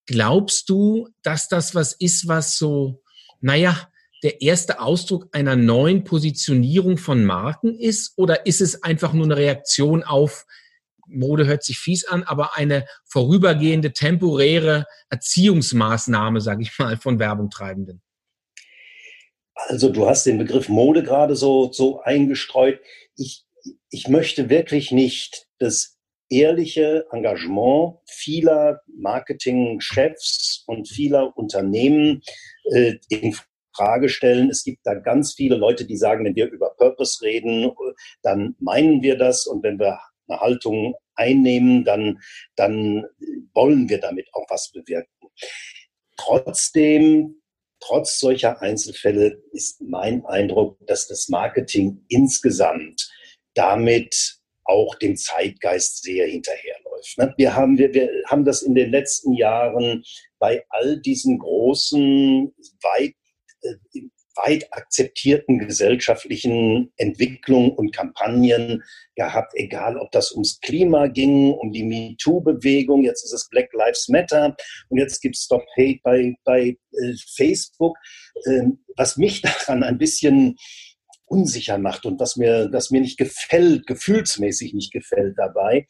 Glaubst 0.06 0.68
du, 0.68 1.08
dass 1.22 1.48
das 1.48 1.74
was 1.74 1.94
ist, 1.94 2.28
was 2.28 2.58
so, 2.58 3.02
naja, 3.40 3.88
der 4.24 4.40
erste 4.40 4.80
Ausdruck 4.80 5.28
einer 5.32 5.54
neuen 5.54 6.02
Positionierung 6.02 6.96
von 6.96 7.24
Marken 7.24 7.78
ist? 7.78 8.14
Oder 8.16 8.46
ist 8.46 8.62
es 8.62 8.82
einfach 8.82 9.12
nur 9.12 9.26
eine 9.26 9.36
Reaktion 9.36 10.02
auf, 10.02 10.46
Mode 11.06 11.46
hört 11.46 11.62
sich 11.62 11.78
fies 11.78 12.06
an, 12.06 12.22
aber 12.22 12.56
eine 12.56 12.86
vorübergehende, 13.04 13.92
temporäre 13.92 14.86
Erziehungsmaßnahme, 15.10 16.40
sage 16.40 16.62
ich 16.62 16.78
mal, 16.78 16.96
von 16.96 17.18
Werbungtreibenden? 17.18 18.00
Also 19.54 19.90
du 19.90 20.08
hast 20.08 20.24
den 20.24 20.38
Begriff 20.38 20.70
Mode 20.70 21.02
gerade 21.02 21.36
so, 21.36 21.70
so 21.70 22.00
eingestreut. 22.00 22.80
Ich, 23.16 23.44
ich 23.90 24.08
möchte 24.08 24.48
wirklich 24.48 24.90
nicht 24.90 25.46
das 25.58 25.98
ehrliche 26.30 27.06
Engagement 27.12 27.98
vieler 28.06 28.80
Marketingchefs 28.86 30.64
und 30.66 30.88
vieler 30.88 31.36
Unternehmen 31.36 32.22
äh, 32.72 32.94
in 33.10 33.36
Frage 33.76 34.08
stellen. 34.08 34.50
Es 34.50 34.64
gibt 34.64 34.80
da 34.84 34.94
ganz 34.94 35.34
viele 35.34 35.56
Leute, 35.56 35.84
die 35.84 35.96
sagen, 35.96 36.24
wenn 36.24 36.36
wir 36.36 36.50
über 36.50 36.74
Purpose 36.76 37.24
reden, 37.24 37.72
dann 38.22 38.54
meinen 38.58 39.02
wir 39.02 39.16
das. 39.16 39.46
Und 39.46 39.62
wenn 39.62 39.78
wir 39.78 39.98
eine 40.28 40.40
Haltung 40.40 40.94
einnehmen, 41.14 41.84
dann, 41.84 42.20
dann 42.56 43.04
wollen 43.52 43.88
wir 43.88 43.98
damit 43.98 44.28
auch 44.32 44.46
was 44.48 44.70
bewirken. 44.72 45.28
Trotzdem, 46.16 47.42
trotz 47.80 48.18
solcher 48.18 48.62
Einzelfälle 48.62 49.42
ist 49.52 49.80
mein 49.82 50.24
Eindruck, 50.26 50.78
dass 50.86 51.08
das 51.08 51.28
Marketing 51.28 52.04
insgesamt 52.08 53.10
damit 53.54 54.38
auch 54.64 54.94
dem 54.96 55.16
Zeitgeist 55.16 56.02
sehr 56.02 56.26
hinterherläuft. 56.26 57.18
Ne? 57.18 57.34
Wir 57.36 57.54
haben, 57.54 57.78
wir, 57.78 57.92
wir 57.92 58.08
haben 58.26 58.44
das 58.44 58.62
in 58.62 58.74
den 58.74 58.90
letzten 58.90 59.34
Jahren 59.34 60.02
bei 60.38 60.64
all 60.70 61.00
diesen 61.00 61.38
großen, 61.38 62.52
weit 62.82 63.14
weit 64.36 64.72
akzeptierten 64.72 65.58
gesellschaftlichen 65.58 66.92
Entwicklungen 66.96 67.70
und 67.70 67.94
Kampagnen 67.94 68.82
gehabt, 69.14 69.52
egal 69.54 69.96
ob 69.96 70.10
das 70.10 70.32
ums 70.32 70.60
Klima 70.60 71.06
ging, 71.06 71.52
um 71.52 71.72
die 71.72 71.84
MeToo-Bewegung, 71.84 73.04
jetzt 73.04 73.24
ist 73.24 73.32
es 73.32 73.48
Black 73.48 73.72
Lives 73.72 74.08
Matter 74.08 74.56
und 74.88 74.98
jetzt 74.98 75.20
gibt 75.20 75.36
es 75.36 75.44
Stop 75.44 75.64
Hate 75.76 76.00
bei, 76.02 76.34
bei 76.44 76.76
äh, 76.92 77.14
Facebook. 77.36 77.96
Ähm, 78.46 78.84
was 78.96 79.16
mich 79.16 79.40
daran 79.42 79.82
ein 79.82 79.98
bisschen 79.98 80.56
unsicher 81.26 81.78
macht 81.78 82.04
und 82.04 82.20
was 82.20 82.36
mir, 82.36 82.68
das 82.68 82.90
mir 82.90 83.00
nicht 83.00 83.18
gefällt, 83.18 83.86
gefühlsmäßig 83.86 84.74
nicht 84.74 84.92
gefällt 84.92 85.38
dabei, 85.38 85.86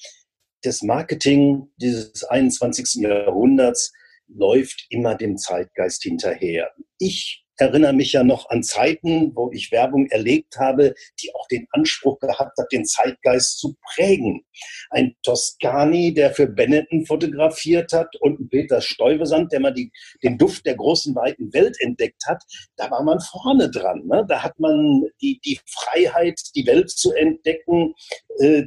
das 0.62 0.83
Marketing 0.83 1.69
dieses 1.76 2.25
21. 2.25 3.02
Jahrhunderts 3.02 3.93
läuft 4.28 4.87
immer 4.88 5.14
dem 5.14 5.37
Zeitgeist 5.37 6.02
hinterher. 6.02 6.71
Ich 6.99 7.43
erinnere 7.56 7.92
mich 7.92 8.12
ja 8.12 8.25
noch 8.25 8.50
an 8.50 8.62
Zeiten, 8.62 9.34
wo 9.34 9.50
ich 9.52 9.73
Werbung 9.73 10.06
erlebt 10.06 10.56
habe, 10.58 10.94
die 11.20 11.34
auch 11.34 11.46
den 11.49 11.66
Anspruch 11.70 12.18
gehabt 12.18 12.58
hat, 12.58 12.73
den 12.73 12.84
Zeitgeist 12.84 13.58
zu 13.58 13.76
prägen. 13.94 14.44
Ein 14.90 15.14
Toscani, 15.23 16.14
der 16.14 16.32
für 16.32 16.46
Benetton 16.46 17.06
fotografiert 17.06 17.92
hat 17.92 18.14
und 18.20 18.40
ein 18.40 18.49
Peter 18.49 18.80
Stuyvesant, 18.80 19.52
der 19.52 19.61
mal 19.61 19.73
die, 19.73 19.92
den 20.23 20.38
Duft 20.38 20.66
der 20.66 20.76
großen, 20.76 21.14
weiten 21.14 21.52
Welt 21.52 21.76
entdeckt 21.80 22.23
hat, 22.26 22.42
da 22.76 22.90
war 22.90 23.02
man 23.02 23.20
vorne 23.20 23.70
dran. 23.70 24.06
Ne? 24.06 24.25
Da 24.28 24.42
hat 24.42 24.58
man 24.58 25.04
die, 25.20 25.40
die 25.44 25.61
Freiheit, 25.66 26.40
die 26.54 26.66
Welt 26.66 26.90
zu 26.90 27.12
entdecken, 27.12 27.94
äh, 28.38 28.64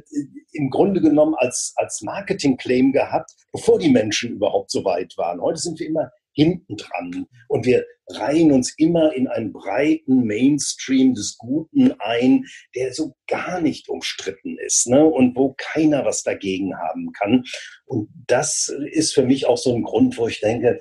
im 0.52 0.70
Grunde 0.70 1.00
genommen 1.00 1.34
als, 1.36 1.72
als 1.76 2.00
Marketing-Claim 2.02 2.92
gehabt, 2.92 3.32
bevor 3.52 3.78
die 3.78 3.90
Menschen 3.90 4.32
überhaupt 4.32 4.70
so 4.70 4.84
weit 4.84 5.16
waren. 5.16 5.40
Heute 5.40 5.58
sind 5.58 5.78
wir 5.78 5.86
immer 5.86 6.10
hinten 6.38 6.76
dran. 6.76 7.26
Und 7.48 7.66
wir 7.66 7.84
reihen 8.10 8.52
uns 8.52 8.72
immer 8.78 9.12
in 9.12 9.26
einen 9.26 9.52
breiten 9.52 10.24
Mainstream 10.24 11.14
des 11.14 11.36
Guten 11.36 11.92
ein, 11.98 12.44
der 12.76 12.94
so 12.94 13.16
gar 13.26 13.60
nicht 13.60 13.88
umstritten 13.88 14.56
ist 14.64 14.86
ne? 14.86 15.04
und 15.04 15.34
wo 15.34 15.54
keiner 15.58 16.04
was 16.04 16.22
dagegen 16.22 16.76
haben 16.76 17.10
kann. 17.12 17.42
Und 17.86 18.08
das 18.28 18.72
ist 18.92 19.14
für 19.14 19.24
mich 19.24 19.46
auch 19.46 19.58
so 19.58 19.74
ein 19.74 19.82
Grund, 19.82 20.16
wo 20.16 20.28
ich 20.28 20.40
denke, 20.40 20.78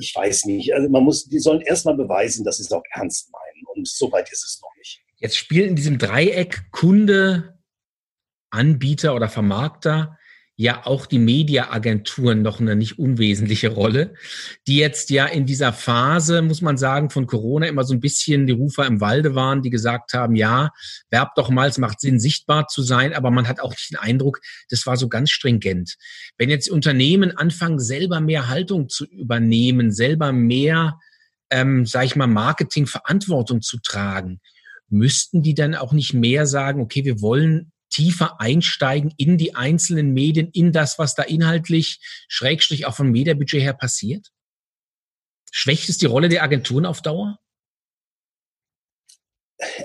ich 0.00 0.14
weiß 0.16 0.46
nicht, 0.46 0.74
also 0.74 0.88
man 0.88 1.04
muss, 1.04 1.28
die 1.28 1.38
sollen 1.40 1.60
erstmal 1.60 1.96
beweisen, 1.96 2.44
dass 2.44 2.56
sie 2.56 2.64
es 2.64 2.72
auch 2.72 2.82
ernst 2.92 3.30
meinen. 3.30 3.66
Und 3.74 3.86
so 3.86 4.10
weit 4.10 4.32
ist 4.32 4.42
es 4.42 4.60
noch 4.62 4.74
nicht. 4.78 5.02
Jetzt 5.18 5.36
spielt 5.36 5.68
in 5.68 5.76
diesem 5.76 5.98
Dreieck 5.98 6.70
Kunde, 6.72 7.58
Anbieter 8.50 9.14
oder 9.14 9.28
Vermarkter 9.28 10.16
ja 10.58 10.86
auch 10.86 11.04
die 11.04 11.18
Mediaagenturen 11.18 12.40
noch 12.40 12.60
eine 12.60 12.76
nicht 12.76 12.98
unwesentliche 12.98 13.68
Rolle, 13.68 14.14
die 14.66 14.78
jetzt 14.78 15.10
ja 15.10 15.26
in 15.26 15.44
dieser 15.44 15.74
Phase, 15.74 16.40
muss 16.40 16.62
man 16.62 16.78
sagen, 16.78 17.10
von 17.10 17.26
Corona 17.26 17.66
immer 17.66 17.84
so 17.84 17.92
ein 17.92 18.00
bisschen 18.00 18.46
die 18.46 18.54
Rufer 18.54 18.86
im 18.86 19.02
Walde 19.02 19.34
waren, 19.34 19.60
die 19.60 19.68
gesagt 19.68 20.14
haben, 20.14 20.34
ja, 20.34 20.70
werb 21.10 21.34
doch 21.34 21.50
mal, 21.50 21.68
es 21.68 21.76
macht 21.76 22.00
Sinn, 22.00 22.18
sichtbar 22.18 22.68
zu 22.68 22.82
sein, 22.82 23.12
aber 23.12 23.30
man 23.30 23.46
hat 23.48 23.60
auch 23.60 23.70
nicht 23.70 23.90
den 23.90 23.98
Eindruck, 23.98 24.40
das 24.70 24.86
war 24.86 24.96
so 24.96 25.08
ganz 25.08 25.30
stringent. 25.30 25.96
Wenn 26.38 26.48
jetzt 26.48 26.70
Unternehmen 26.70 27.36
anfangen, 27.36 27.78
selber 27.78 28.20
mehr 28.20 28.48
Haltung 28.48 28.88
zu 28.88 29.04
übernehmen, 29.04 29.92
selber 29.92 30.32
mehr, 30.32 30.98
ähm, 31.50 31.84
sage 31.84 32.06
ich 32.06 32.16
mal, 32.16 32.28
Marketingverantwortung 32.28 33.60
zu 33.60 33.78
tragen, 33.82 34.40
müssten 34.88 35.42
die 35.42 35.54
dann 35.54 35.74
auch 35.74 35.92
nicht 35.92 36.14
mehr 36.14 36.46
sagen, 36.46 36.80
okay, 36.80 37.04
wir 37.04 37.20
wollen 37.20 37.72
tiefer 37.90 38.40
einsteigen 38.40 39.12
in 39.16 39.38
die 39.38 39.54
einzelnen 39.54 40.12
Medien, 40.12 40.50
in 40.52 40.72
das, 40.72 40.98
was 40.98 41.14
da 41.14 41.22
inhaltlich, 41.22 42.00
schrägstrich 42.28 42.86
auch 42.86 42.94
vom 42.94 43.10
Mediabudget 43.10 43.62
her 43.62 43.74
passiert? 43.74 44.32
Schwächt 45.50 45.88
es 45.88 45.98
die 45.98 46.06
Rolle 46.06 46.28
der 46.28 46.42
Agenturen 46.42 46.86
auf 46.86 47.02
Dauer? 47.02 47.38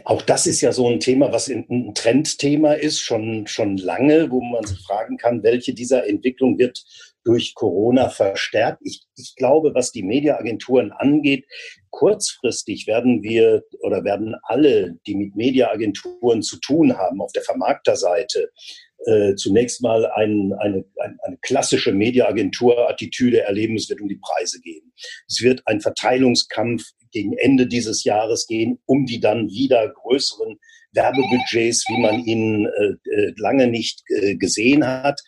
Auch 0.03 0.22
das 0.22 0.48
ist 0.48 0.60
ja 0.60 0.74
so 0.74 0.89
ein 0.89 1.00
Thema, 1.00 1.31
was 1.31 1.48
ein 1.48 1.93
Trendthema 1.96 2.74
ist, 2.74 3.00
schon, 3.00 3.48
schon 3.48 3.77
lange, 3.77 4.29
wo 4.29 4.41
man 4.41 4.65
sich 4.65 4.79
fragen 4.79 5.17
kann, 5.17 5.43
welche 5.43 5.74
dieser 5.74 6.08
Entwicklung 6.08 6.60
wird 6.60 6.84
durch 7.24 7.54
Corona 7.56 8.10
verstärkt. 8.10 8.80
Ich, 8.84 9.04
ich 9.16 9.36
glaube, 9.36 9.74
was 9.74 9.92
die 9.92 10.04
Mediaagenturen 10.04 10.92
angeht, 10.92 11.46
kurzfristig 11.90 12.88
werden 12.88 13.24
wir 13.24 13.63
oder 13.82 14.04
werden 14.04 14.36
alle, 14.44 14.98
die 15.06 15.16
mit 15.16 15.36
Mediaagenturen 15.36 16.42
zu 16.42 16.60
tun 16.60 16.98
haben, 16.98 17.22
auf 17.22 17.32
der 17.32 17.44
Vermarkterseite, 17.44 18.50
äh, 19.06 19.36
zunächst 19.36 19.82
mal 19.82 20.06
ein, 20.06 20.54
eine, 20.60 20.86
ein, 21.00 21.18
eine 21.24 21.38
klassische 21.42 21.92
Mediaagentur-Attitüde 21.92 23.42
erleben. 23.42 23.75
Es 23.75 23.90
wird 23.90 24.01
um 24.01 24.08
die 24.08 24.20
Preise 24.22 24.60
gehen. 24.62 24.94
Es 25.28 25.42
wird 25.42 25.63
ein 25.66 25.82
Verteilungskampf 25.82 26.84
gegen 27.12 27.34
Ende 27.38 27.68
dieses 27.68 28.04
Jahres 28.04 28.48
gehen, 28.48 28.80
um 28.86 29.06
die 29.06 29.20
dann 29.20 29.50
wieder 29.50 29.90
größeren 29.90 30.58
Werbebudgets, 30.94 31.86
wie 31.88 32.01
man 32.01 32.24
ihn 32.25 32.66
äh, 32.66 33.10
äh 33.10 33.34
lange 33.38 33.68
nicht 33.68 34.04
äh, 34.10 34.36
gesehen 34.36 34.86
hat. 34.86 35.20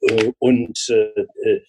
Äh, 0.00 0.32
und 0.38 0.78
äh, 0.88 1.20
äh, 1.42 1.60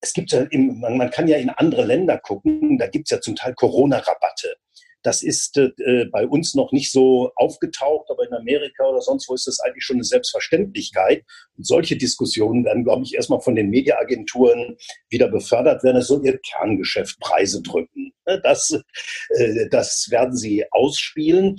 es 0.00 0.12
gibt 0.12 0.32
ja, 0.32 0.42
im, 0.50 0.80
man, 0.80 1.10
kann 1.10 1.28
ja 1.28 1.36
in 1.36 1.50
andere 1.50 1.84
Länder 1.84 2.18
gucken, 2.18 2.76
da 2.78 2.88
gibt 2.88 3.06
es 3.06 3.10
ja 3.10 3.20
zum 3.20 3.36
Teil 3.36 3.54
Corona-Rabatte 3.54 4.56
Das 5.02 5.22
ist 5.22 5.56
äh, 5.56 6.06
bei 6.10 6.26
uns 6.26 6.54
noch 6.54 6.72
nicht 6.72 6.90
so 6.90 7.30
aufgetaucht, 7.36 8.10
aber 8.10 8.26
in 8.26 8.34
Amerika 8.34 8.84
oder 8.84 9.00
sonst 9.00 9.28
wo 9.28 9.34
ist 9.34 9.46
das 9.46 9.60
eigentlich 9.60 9.84
schon 9.84 9.96
eine 9.96 10.04
Selbstverständlichkeit. 10.04 11.24
Und 11.56 11.66
solche 11.66 11.96
Diskussionen 11.96 12.64
werden, 12.64 12.82
glaube 12.82 13.04
ich, 13.04 13.14
erstmal 13.14 13.40
von 13.40 13.54
den 13.54 13.70
Mediaagenturen 13.70 14.76
wieder 15.08 15.28
befördert 15.28 15.84
werden. 15.84 15.98
Es 15.98 16.08
soll 16.08 16.26
ihr 16.26 16.38
Kerngeschäft 16.38 17.20
Preise 17.20 17.62
drücken. 17.62 18.12
Ne, 18.26 18.40
das, 18.42 18.76
äh, 19.30 19.68
das 19.70 20.08
werden 20.10 20.36
sie 20.36 20.64
ausspielen. 20.72 21.58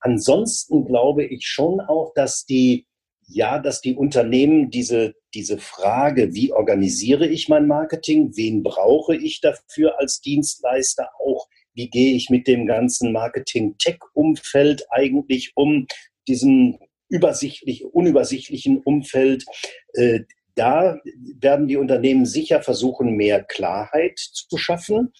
Ansonsten 0.00 0.84
glaube 0.84 1.24
ich 1.24 1.46
schon 1.46 1.80
auch, 1.80 2.12
dass 2.14 2.44
die 2.44 2.87
ja, 3.28 3.58
dass 3.58 3.80
die 3.82 3.94
Unternehmen 3.94 4.70
diese, 4.70 5.14
diese 5.34 5.58
Frage, 5.58 6.34
wie 6.34 6.52
organisiere 6.52 7.26
ich 7.26 7.48
mein 7.48 7.66
Marketing, 7.66 8.32
wen 8.34 8.62
brauche 8.62 9.14
ich 9.14 9.40
dafür 9.40 10.00
als 10.00 10.20
Dienstleister, 10.20 11.10
auch 11.20 11.46
wie 11.74 11.90
gehe 11.90 12.16
ich 12.16 12.30
mit 12.30 12.48
dem 12.48 12.66
ganzen 12.66 13.12
Marketing-Tech-Umfeld 13.12 14.86
eigentlich 14.90 15.52
um, 15.54 15.86
diesem 16.26 16.78
übersichtlich, 17.08 17.84
unübersichtlichen 17.84 18.78
Umfeld, 18.78 19.44
äh, 19.92 20.20
da 20.54 20.98
werden 21.38 21.68
die 21.68 21.76
Unternehmen 21.76 22.26
sicher 22.26 22.62
versuchen, 22.62 23.14
mehr 23.14 23.44
Klarheit 23.44 24.18
zu 24.18 24.56
schaffen 24.56 25.12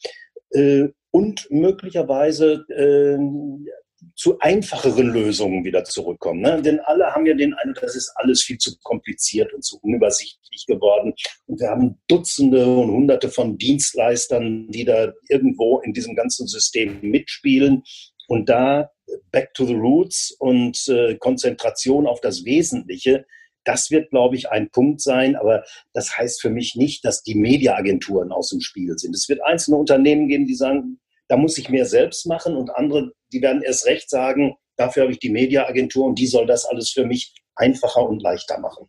äh, 0.51 0.89
und 1.11 1.47
möglicherweise 1.51 2.65
äh, 2.71 3.19
zu 4.15 4.39
einfacheren 4.41 5.09
Lösungen 5.09 5.65
wieder 5.65 5.85
zurückkommen. 5.85 6.41
Ne? 6.41 6.63
Denn 6.63 6.81
alle 6.81 7.07
haben 7.07 7.27
ja 7.27 7.35
den 7.35 7.55
Eindruck, 7.55 7.83
das 7.83 7.97
ist 7.97 8.13
alles 8.17 8.43
viel 8.43 8.59
zu 8.59 8.79
kompliziert 8.83 9.53
und 9.53 9.65
zu 9.65 9.79
unübersichtlich 9.81 10.67
geworden. 10.67 11.15
Und 11.47 11.61
wir 11.61 11.69
haben 11.69 11.99
Dutzende 12.09 12.67
und 12.67 12.91
Hunderte 12.91 13.29
von 13.29 13.59
Dienstleistern, 13.59 14.69
die 14.69 14.85
da 14.85 15.13
irgendwo 15.29 15.79
in 15.81 15.93
diesem 15.93 16.15
ganzen 16.15 16.47
System 16.47 17.01
mitspielen. 17.01 17.83
Und 18.29 18.49
da 18.49 18.91
Back 19.33 19.55
to 19.55 19.65
the 19.65 19.75
Roots 19.75 20.33
und 20.39 20.87
äh, 20.89 21.17
Konzentration 21.17 22.07
auf 22.07 22.21
das 22.21 22.45
Wesentliche, 22.45 23.27
das 23.65 23.91
wird, 23.91 24.11
glaube 24.11 24.37
ich, 24.37 24.51
ein 24.51 24.71
Punkt 24.71 25.01
sein. 25.01 25.35
Aber 25.37 25.65
das 25.93 26.17
heißt 26.17 26.41
für 26.41 26.51
mich 26.51 26.77
nicht, 26.77 27.05
dass 27.05 27.23
die 27.23 27.35
Mediaagenturen 27.35 28.33
aus 28.33 28.51
dem 28.51 28.61
Spiel 28.61 28.97
sind. 28.99 29.15
Es 29.15 29.29
wird 29.29 29.43
einzelne 29.43 29.77
Unternehmen 29.77 30.29
geben, 30.29 30.47
die 30.47 30.55
sagen, 30.55 31.01
da 31.29 31.37
muss 31.37 31.59
ich 31.59 31.69
mehr 31.69 31.87
selbst 31.87 32.27
machen 32.27 32.57
und 32.57 32.71
andere, 32.71 33.13
die 33.33 33.43
werden 33.43 33.63
erst 33.63 33.87
recht 33.87 34.11
sagen, 34.11 34.57
dafür 34.77 35.03
habe 35.03 35.13
ich 35.13 35.19
die 35.19 35.31
Mediaagentur 35.31 36.07
und 36.07 36.19
die 36.19 36.27
soll 36.27 36.47
das 36.47 36.65
alles 36.65 36.91
für 36.91 37.05
mich 37.05 37.35
einfacher 37.55 38.03
und 38.03 38.23
leichter 38.23 38.59
machen. 38.59 38.89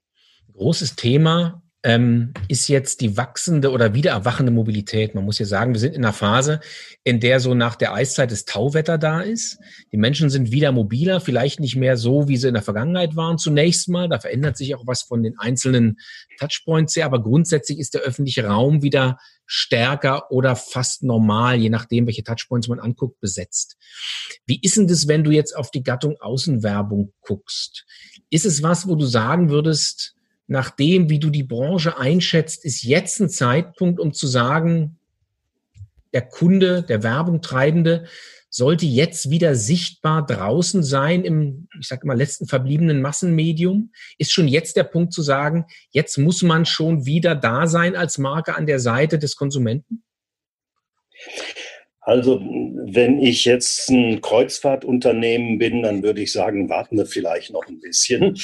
Großes 0.53 0.95
Thema 0.95 1.61
ähm, 1.83 2.33
ist 2.49 2.67
jetzt 2.67 2.99
die 2.99 3.15
wachsende 3.15 3.71
oder 3.71 3.93
wieder 3.93 4.11
erwachende 4.11 4.51
Mobilität. 4.51 5.15
Man 5.15 5.23
muss 5.23 5.39
ja 5.39 5.45
sagen, 5.45 5.73
wir 5.73 5.79
sind 5.79 5.95
in 5.95 6.03
einer 6.03 6.13
Phase, 6.13 6.59
in 7.05 7.21
der 7.21 7.39
so 7.39 7.53
nach 7.53 7.75
der 7.75 7.93
Eiszeit 7.93 8.31
das 8.31 8.43
Tauwetter 8.43 8.97
da 8.97 9.21
ist. 9.21 9.59
Die 9.93 9.97
Menschen 9.97 10.29
sind 10.29 10.51
wieder 10.51 10.73
mobiler, 10.73 11.21
vielleicht 11.21 11.61
nicht 11.61 11.77
mehr 11.77 11.95
so, 11.95 12.27
wie 12.27 12.35
sie 12.35 12.49
in 12.49 12.53
der 12.53 12.63
Vergangenheit 12.63 13.15
waren 13.15 13.37
zunächst 13.37 13.87
mal. 13.87 14.09
Da 14.09 14.19
verändert 14.19 14.57
sich 14.57 14.75
auch 14.75 14.85
was 14.87 15.03
von 15.03 15.23
den 15.23 15.37
einzelnen 15.39 15.97
Touchpoints 16.37 16.95
her, 16.97 17.05
aber 17.05 17.23
grundsätzlich 17.23 17.79
ist 17.79 17.93
der 17.93 18.01
öffentliche 18.01 18.45
Raum 18.45 18.81
wieder 18.83 19.17
stärker 19.45 20.31
oder 20.31 20.55
fast 20.55 21.01
normal, 21.03 21.57
je 21.57 21.69
nachdem, 21.69 22.05
welche 22.05 22.23
Touchpoints 22.23 22.67
man 22.67 22.79
anguckt, 22.79 23.19
besetzt. 23.21 23.77
Wie 24.45 24.59
ist 24.61 24.75
denn 24.75 24.87
das, 24.87 25.07
wenn 25.07 25.23
du 25.23 25.31
jetzt 25.31 25.55
auf 25.55 25.71
die 25.71 25.83
Gattung 25.83 26.17
Außenwerbung 26.19 27.13
guckst? 27.21 27.85
Ist 28.29 28.45
es 28.45 28.61
was, 28.61 28.87
wo 28.87 28.95
du 28.95 29.05
sagen 29.05 29.49
würdest, 29.49 30.15
nach 30.49 30.71
dem, 30.71 31.09
wie 31.09 31.19
du 31.19 31.29
die 31.29 31.43
Branche 31.43 31.97
einschätzt, 31.97 32.65
ist 32.65 32.83
jetzt 32.83 33.19
ein 33.19 33.29
Zeitpunkt, 33.29 33.99
um 33.99 34.13
zu 34.13 34.25
sagen, 34.25 34.97
der 36.11 36.23
Kunde, 36.23 36.81
der 36.81 37.03
Werbungtreibende 37.03 38.05
sollte 38.49 38.87
jetzt 38.87 39.29
wieder 39.29 39.53
sichtbar 39.53 40.25
draußen 40.25 40.81
sein 40.81 41.23
im, 41.23 41.67
ich 41.79 41.87
sage 41.87 42.07
mal, 42.07 42.17
letzten 42.17 42.47
verbliebenen 42.47 42.99
Massenmedium? 42.99 43.91
Ist 44.17 44.31
schon 44.31 44.47
jetzt 44.47 44.75
der 44.75 44.85
Punkt 44.85 45.13
zu 45.13 45.21
sagen, 45.21 45.65
jetzt 45.91 46.17
muss 46.17 46.41
man 46.41 46.65
schon 46.65 47.05
wieder 47.05 47.35
da 47.35 47.67
sein 47.67 47.95
als 47.95 48.17
Marke 48.17 48.55
an 48.55 48.65
der 48.65 48.79
Seite 48.79 49.19
des 49.19 49.35
Konsumenten? 49.35 50.03
Also, 52.01 52.39
wenn 52.39 53.19
ich 53.19 53.45
jetzt 53.45 53.87
ein 53.89 54.19
Kreuzfahrtunternehmen 54.21 55.59
bin, 55.59 55.83
dann 55.83 56.01
würde 56.01 56.21
ich 56.21 56.31
sagen, 56.31 56.67
warten 56.67 56.97
wir 56.97 57.05
vielleicht 57.05 57.51
noch 57.51 57.67
ein 57.67 57.79
bisschen. 57.79 58.35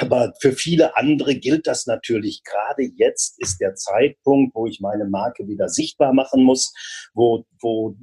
Aber 0.00 0.32
für 0.40 0.52
viele 0.52 0.96
andere 0.96 1.36
gilt 1.36 1.66
das 1.66 1.86
natürlich. 1.86 2.42
Gerade 2.44 2.82
jetzt 2.96 3.40
ist 3.40 3.60
der 3.60 3.74
Zeitpunkt, 3.74 4.54
wo 4.54 4.66
ich 4.66 4.80
meine 4.80 5.04
Marke 5.04 5.46
wieder 5.46 5.68
sichtbar 5.68 6.12
machen 6.12 6.42
muss, 6.42 6.72
wo, 7.14 7.44
wo, 7.60 7.96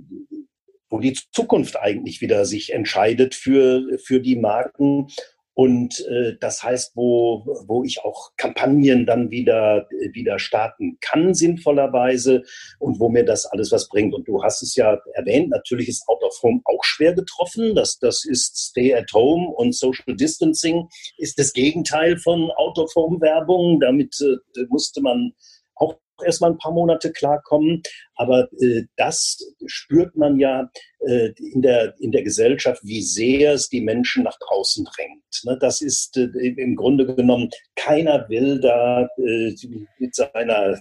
wo 0.90 1.00
die 1.00 1.18
Zukunft 1.32 1.78
eigentlich 1.78 2.22
wieder 2.22 2.46
sich 2.46 2.72
entscheidet 2.72 3.36
für, 3.36 3.98
für 4.04 4.22
die 4.22 4.38
Marken. 4.38 5.08
Und 5.54 6.00
äh, 6.08 6.38
das 6.40 6.64
heißt, 6.64 6.96
wo, 6.96 7.44
wo 7.68 7.84
ich 7.84 8.04
auch 8.04 8.32
Kampagnen 8.38 9.06
dann 9.06 9.32
wieder, 9.32 9.88
wieder 10.14 10.40
starten 10.40 10.98
kann, 11.02 11.34
sinnvollerweise, 11.34 12.44
und 12.80 13.00
wo 13.00 13.10
mir 13.10 13.26
das 13.26 13.46
alles 13.46 13.72
was 13.72 13.90
bringt. 13.90 14.14
Und 14.14 14.28
du 14.28 14.42
hast 14.44 14.64
es 14.64 14.76
ja 14.76 14.98
erwähnt, 15.14 15.50
natürlich 15.50 15.90
ist 15.90 16.08
Out 16.08 16.24
of 16.24 16.42
Home 16.42 16.62
auch 16.66 16.84
schwer 16.84 17.14
getroffen. 17.14 17.76
Das, 17.76 18.00
das 18.00 18.24
ist 18.26 18.58
Stay 18.70 18.94
at 18.96 19.12
Home 19.14 19.50
und 19.50 19.76
Social 19.76 20.16
Distancing 20.16 20.88
ist 21.18 21.38
das 21.38 21.54
Gegenteil 21.54 22.18
von 22.18 22.50
Out 22.52 22.80
of 22.80 22.94
Home 22.96 23.20
Werbung. 23.20 23.80
Damit 23.80 24.16
äh, 24.22 24.66
musste 24.70 25.02
man 25.02 25.34
auch 25.76 26.00
erstmal 26.24 26.52
ein 26.52 26.58
paar 26.58 26.72
Monate 26.72 27.12
klarkommen. 27.12 27.82
Aber 28.16 28.48
äh, 28.62 28.84
das 28.96 29.40
spürt 29.66 30.16
man 30.16 30.40
ja 30.40 30.70
äh, 31.08 31.32
in, 31.38 31.62
der, 31.62 31.96
in 32.00 32.12
der 32.12 32.24
Gesellschaft, 32.24 32.82
wie 32.84 33.02
sehr 33.02 33.54
es 33.54 33.70
die 33.70 33.82
Menschen 33.82 34.24
nach 34.24 34.38
draußen 34.40 34.86
drängt. 34.86 35.24
Ne? 35.44 35.58
Das 35.60 35.82
ist 35.82 36.18
äh, 36.18 36.26
im 36.26 36.76
Grunde 36.76 37.16
genommen, 37.16 37.50
keiner 37.76 38.28
will 38.30 38.60
da 38.60 39.08
äh, 39.18 39.56
mit 40.00 40.16
seiner 40.16 40.80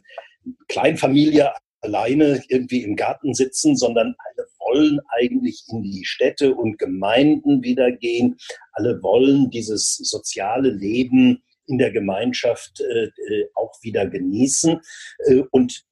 Kleinfamilie 0.68 1.53
alleine 1.83 2.42
irgendwie 2.48 2.83
im 2.83 2.96
Garten 2.96 3.35
sitzen, 3.35 3.76
sondern 3.76 4.14
alle 4.18 4.46
wollen 4.59 5.00
eigentlich 5.09 5.64
in 5.68 5.83
die 5.83 6.05
Städte 6.05 6.55
und 6.55 6.79
Gemeinden 6.79 7.62
wieder 7.62 7.90
gehen. 7.90 8.37
Alle 8.72 9.03
wollen 9.03 9.50
dieses 9.50 9.96
soziale 9.96 10.70
Leben 10.70 11.42
in 11.70 11.78
der 11.78 11.90
Gemeinschaft 11.90 12.80
äh, 12.80 13.04
äh, 13.04 13.48
auch 13.54 13.72
wieder 13.83 14.06
genießen. 14.06 14.80
Äh, 15.26 15.42
und 15.50 15.85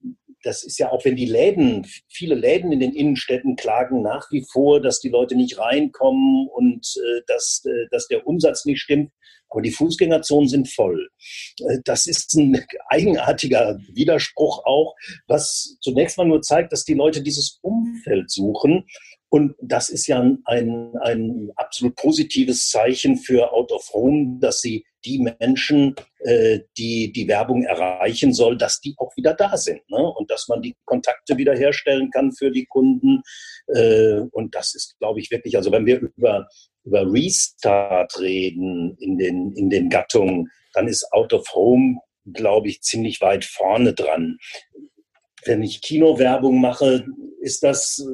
das 0.42 0.62
ist 0.62 0.78
ja 0.78 0.90
auch, 0.90 1.04
wenn 1.04 1.16
die 1.16 1.26
Läden, 1.26 1.86
viele 2.08 2.34
Läden 2.34 2.70
in 2.70 2.80
den 2.80 2.92
Innenstädten 2.92 3.56
klagen 3.56 4.02
nach 4.02 4.30
wie 4.30 4.44
vor, 4.52 4.80
dass 4.80 5.00
die 5.00 5.08
Leute 5.08 5.34
nicht 5.34 5.58
reinkommen 5.58 6.48
und 6.48 6.94
dass, 7.26 7.64
dass 7.90 8.06
der 8.06 8.24
Umsatz 8.24 8.64
nicht 8.64 8.80
stimmt. 8.80 9.10
Aber 9.50 9.62
die 9.62 9.72
Fußgängerzonen 9.72 10.48
sind 10.48 10.68
voll. 10.68 11.08
Das 11.84 12.06
ist 12.06 12.34
ein 12.34 12.64
eigenartiger 12.88 13.80
Widerspruch 13.92 14.64
auch, 14.64 14.94
was 15.26 15.76
zunächst 15.80 16.16
mal 16.18 16.28
nur 16.28 16.40
zeigt, 16.40 16.72
dass 16.72 16.84
die 16.84 16.94
Leute 16.94 17.20
dieses 17.20 17.58
Umfeld 17.60 18.30
suchen 18.30 18.84
und 19.30 19.54
das 19.60 19.90
ist 19.90 20.06
ja 20.06 20.20
ein, 20.20 20.94
ein 21.02 21.50
absolut 21.56 21.96
positives 21.96 22.70
Zeichen 22.70 23.16
für 23.16 23.52
Out 23.52 23.72
of 23.72 23.90
Home, 23.92 24.38
dass 24.40 24.60
sie 24.60 24.84
die 25.04 25.18
Menschen, 25.38 25.94
äh, 26.20 26.60
die 26.76 27.12
die 27.12 27.28
Werbung 27.28 27.64
erreichen 27.64 28.32
soll, 28.32 28.56
dass 28.56 28.80
die 28.80 28.94
auch 28.98 29.16
wieder 29.16 29.34
da 29.34 29.56
sind. 29.56 29.88
Ne? 29.90 29.98
Und 29.98 30.30
dass 30.30 30.48
man 30.48 30.62
die 30.62 30.76
Kontakte 30.84 31.36
wiederherstellen 31.36 32.10
kann 32.10 32.32
für 32.32 32.50
die 32.50 32.66
Kunden. 32.66 33.22
Äh, 33.68 34.20
und 34.32 34.54
das 34.54 34.74
ist, 34.74 34.98
glaube 34.98 35.20
ich, 35.20 35.30
wirklich, 35.30 35.56
also 35.56 35.70
wenn 35.70 35.86
wir 35.86 36.00
über, 36.00 36.48
über 36.84 37.12
Restart 37.12 38.18
reden 38.20 38.96
in 39.00 39.18
den, 39.18 39.52
in 39.52 39.70
den 39.70 39.88
Gattungen, 39.88 40.50
dann 40.74 40.88
ist 40.88 41.12
Out 41.12 41.32
of 41.32 41.52
Home, 41.54 42.00
glaube 42.32 42.68
ich, 42.68 42.82
ziemlich 42.82 43.20
weit 43.20 43.44
vorne 43.44 43.94
dran. 43.94 44.38
Wenn 45.44 45.62
ich 45.62 45.80
Kinowerbung 45.80 46.60
mache, 46.60 47.06
ist 47.40 47.62
das 47.62 48.04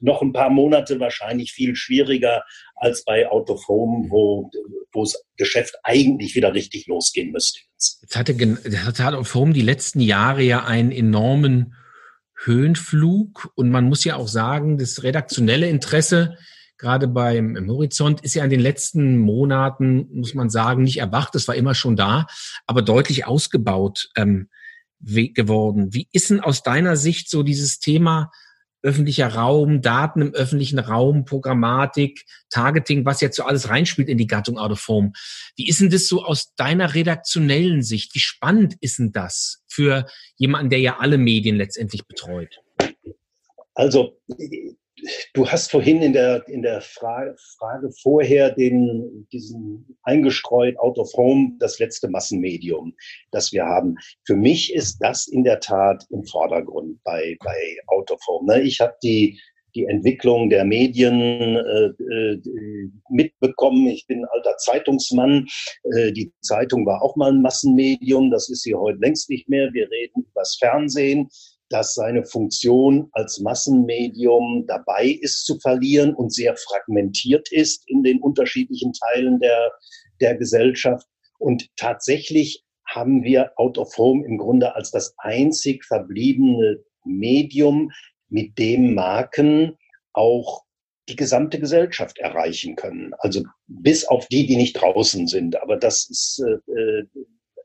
noch 0.00 0.22
ein 0.22 0.32
paar 0.32 0.50
Monate 0.50 0.98
wahrscheinlich 1.00 1.52
viel 1.52 1.76
schwieriger 1.76 2.44
als 2.76 3.04
bei 3.04 3.28
Out 3.28 3.50
of 3.50 3.68
Home, 3.68 4.10
wo, 4.10 4.50
wo 4.94 5.04
das 5.04 5.22
Geschäft 5.36 5.74
eigentlich 5.82 6.34
wieder 6.34 6.54
richtig 6.54 6.86
losgehen 6.86 7.32
müsste. 7.32 7.60
Jetzt 7.76 8.16
hatte, 8.16 8.34
hatte 8.86 9.18
of 9.18 9.34
Home 9.34 9.52
die 9.52 9.62
letzten 9.62 10.00
Jahre 10.00 10.42
ja 10.42 10.64
einen 10.64 10.92
enormen 10.92 11.74
Höhenflug 12.44 13.50
und 13.54 13.70
man 13.70 13.84
muss 13.84 14.04
ja 14.04 14.16
auch 14.16 14.28
sagen, 14.28 14.78
das 14.78 15.02
redaktionelle 15.02 15.68
Interesse 15.68 16.36
gerade 16.78 17.08
beim 17.08 17.56
im 17.56 17.70
Horizont 17.70 18.20
ist 18.22 18.34
ja 18.34 18.44
in 18.44 18.50
den 18.50 18.60
letzten 18.60 19.18
Monaten, 19.18 20.08
muss 20.12 20.34
man 20.34 20.50
sagen, 20.50 20.82
nicht 20.82 20.98
erwacht. 20.98 21.34
Es 21.34 21.48
war 21.48 21.54
immer 21.54 21.74
schon 21.74 21.96
da, 21.96 22.26
aber 22.66 22.82
deutlich 22.82 23.26
ausgebaut 23.26 24.10
ähm, 24.16 24.48
geworden. 25.00 25.94
Wie 25.94 26.08
ist 26.12 26.30
denn 26.30 26.40
aus 26.40 26.62
deiner 26.62 26.96
Sicht 26.96 27.30
so 27.30 27.42
dieses 27.42 27.78
Thema 27.78 28.30
öffentlicher 28.84 29.28
Raum, 29.28 29.80
Daten 29.80 30.20
im 30.20 30.34
öffentlichen 30.34 30.78
Raum, 30.78 31.24
Programmatik, 31.24 32.24
Targeting, 32.50 33.04
was 33.04 33.20
jetzt 33.20 33.36
so 33.36 33.44
alles 33.44 33.70
reinspielt 33.70 34.08
in 34.08 34.18
die 34.18 34.26
Gattung 34.26 34.58
Out 34.58 34.72
of 34.72 34.86
Home. 34.88 35.12
Wie 35.56 35.68
ist 35.68 35.80
denn 35.80 35.90
das 35.90 36.06
so 36.06 36.22
aus 36.22 36.54
deiner 36.54 36.94
redaktionellen 36.94 37.82
Sicht? 37.82 38.14
Wie 38.14 38.20
spannend 38.20 38.76
ist 38.80 38.98
denn 38.98 39.12
das 39.12 39.62
für 39.66 40.06
jemanden, 40.36 40.70
der 40.70 40.80
ja 40.80 40.98
alle 40.98 41.18
Medien 41.18 41.56
letztendlich 41.56 42.06
betreut? 42.06 42.60
Also 43.74 44.20
du 45.32 45.46
hast 45.46 45.70
vorhin 45.70 46.02
in 46.02 46.12
der, 46.12 46.46
in 46.48 46.62
der 46.62 46.80
Frage, 46.80 47.34
Frage 47.58 47.90
vorher 48.02 48.50
den, 48.50 49.26
diesen 49.32 49.98
eingestreut 50.02 50.78
Out 50.78 50.98
of 50.98 51.12
Home, 51.16 51.56
das 51.58 51.78
letzte 51.78 52.08
Massenmedium, 52.08 52.94
das 53.30 53.52
wir 53.52 53.64
haben. 53.64 53.96
Für 54.24 54.36
mich 54.36 54.72
ist 54.74 54.98
das 54.98 55.26
in 55.26 55.44
der 55.44 55.60
Tat 55.60 56.04
im 56.10 56.24
Vordergrund 56.24 57.02
bei, 57.04 57.36
bei 57.44 57.76
Out 57.88 58.10
of 58.10 58.20
Home. 58.28 58.52
Ne? 58.52 58.62
Ich 58.62 58.80
habe 58.80 58.94
die, 59.02 59.40
die 59.74 59.86
Entwicklung 59.86 60.50
der 60.50 60.64
Medien 60.64 61.56
äh, 61.56 61.86
äh, 61.86 62.40
mitbekommen. 63.10 63.88
Ich 63.88 64.06
bin 64.06 64.24
alter 64.26 64.56
Zeitungsmann. 64.58 65.46
Äh, 65.92 66.12
die 66.12 66.32
Zeitung 66.42 66.86
war 66.86 67.02
auch 67.02 67.16
mal 67.16 67.32
ein 67.32 67.42
Massenmedium. 67.42 68.30
Das 68.30 68.48
ist 68.48 68.62
sie 68.62 68.74
heute 68.74 68.98
längst 68.98 69.28
nicht 69.30 69.48
mehr. 69.48 69.72
Wir 69.72 69.90
reden 69.90 70.22
über 70.22 70.40
das 70.40 70.56
Fernsehen 70.56 71.28
dass 71.74 71.94
seine 71.94 72.24
Funktion 72.24 73.08
als 73.10 73.40
Massenmedium 73.40 74.64
dabei 74.68 75.06
ist 75.06 75.44
zu 75.44 75.58
verlieren 75.58 76.14
und 76.14 76.32
sehr 76.32 76.56
fragmentiert 76.56 77.50
ist 77.50 77.82
in 77.88 78.04
den 78.04 78.20
unterschiedlichen 78.20 78.92
Teilen 78.92 79.40
der, 79.40 79.72
der 80.20 80.36
Gesellschaft. 80.36 81.04
Und 81.36 81.68
tatsächlich 81.74 82.62
haben 82.86 83.24
wir 83.24 83.50
Out 83.56 83.78
of 83.78 83.98
Home 83.98 84.24
im 84.24 84.38
Grunde 84.38 84.76
als 84.76 84.92
das 84.92 85.16
einzig 85.18 85.84
verbliebene 85.84 86.78
Medium, 87.04 87.90
mit 88.28 88.56
dem 88.56 88.94
Marken 88.94 89.76
auch 90.12 90.62
die 91.08 91.16
gesamte 91.16 91.58
Gesellschaft 91.58 92.18
erreichen 92.18 92.76
können. 92.76 93.14
Also 93.18 93.42
bis 93.66 94.04
auf 94.04 94.28
die, 94.28 94.46
die 94.46 94.56
nicht 94.56 94.74
draußen 94.74 95.26
sind. 95.26 95.60
Aber 95.60 95.76
das 95.76 96.08
ist 96.08 96.40
äh, 96.46 96.72
äh 96.72 97.04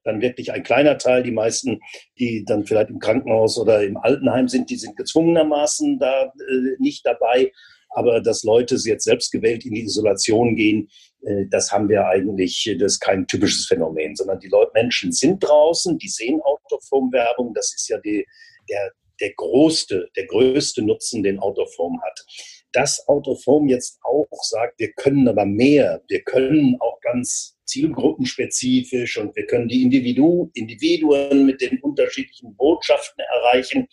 dann 0.09 0.21
wirklich 0.21 0.51
ein 0.51 0.63
kleiner 0.63 0.97
Teil. 0.97 1.23
Die 1.23 1.31
meisten, 1.31 1.79
die 2.17 2.43
dann 2.45 2.65
vielleicht 2.65 2.89
im 2.89 2.99
Krankenhaus 2.99 3.57
oder 3.57 3.83
im 3.83 3.97
Altenheim 3.97 4.47
sind, 4.47 4.69
die 4.69 4.77
sind 4.77 4.97
gezwungenermaßen 4.97 5.99
da 5.99 6.25
äh, 6.25 6.75
nicht 6.79 7.05
dabei. 7.05 7.51
Aber 7.91 8.21
dass 8.21 8.43
Leute 8.43 8.75
jetzt 8.75 9.03
selbstgewählt 9.03 9.65
in 9.65 9.73
die 9.73 9.83
Isolation 9.83 10.55
gehen, 10.55 10.89
äh, 11.25 11.45
das 11.49 11.71
haben 11.71 11.89
wir 11.89 12.05
eigentlich, 12.05 12.75
das 12.79 12.93
ist 12.93 12.99
kein 12.99 13.25
typisches 13.27 13.65
Phänomen, 13.65 14.15
sondern 14.15 14.39
die 14.39 14.47
Leute, 14.47 14.71
Menschen 14.73 15.11
sind 15.11 15.39
draußen, 15.39 15.97
die 15.97 16.07
sehen 16.07 16.39
Autoform-Werbung. 16.41 17.53
Das 17.53 17.73
ist 17.75 17.89
ja 17.89 17.97
die, 17.99 18.25
der, 18.69 18.91
der 19.19 19.33
größte, 19.33 20.09
der 20.15 20.27
größte 20.27 20.83
Nutzen, 20.83 21.23
den 21.23 21.39
Autoform 21.39 22.01
hat. 22.03 22.25
Dass 22.71 23.07
Autoform 23.07 23.67
jetzt 23.67 23.99
auch 24.03 24.27
sagt, 24.43 24.79
wir 24.79 24.91
können 24.91 25.27
aber 25.27 25.45
mehr, 25.45 26.03
wir 26.07 26.21
können 26.21 26.77
auch 26.79 26.98
ganz 27.11 27.57
zielgruppenspezifisch 27.65 29.17
und 29.17 29.35
wir 29.35 29.45
können 29.45 29.67
die 29.67 29.83
Individu 29.83 30.49
Individuen 30.53 31.45
mit 31.45 31.61
den 31.61 31.79
unterschiedlichen 31.81 32.55
Botschaften 32.55 33.23
erreichen, 33.23 33.87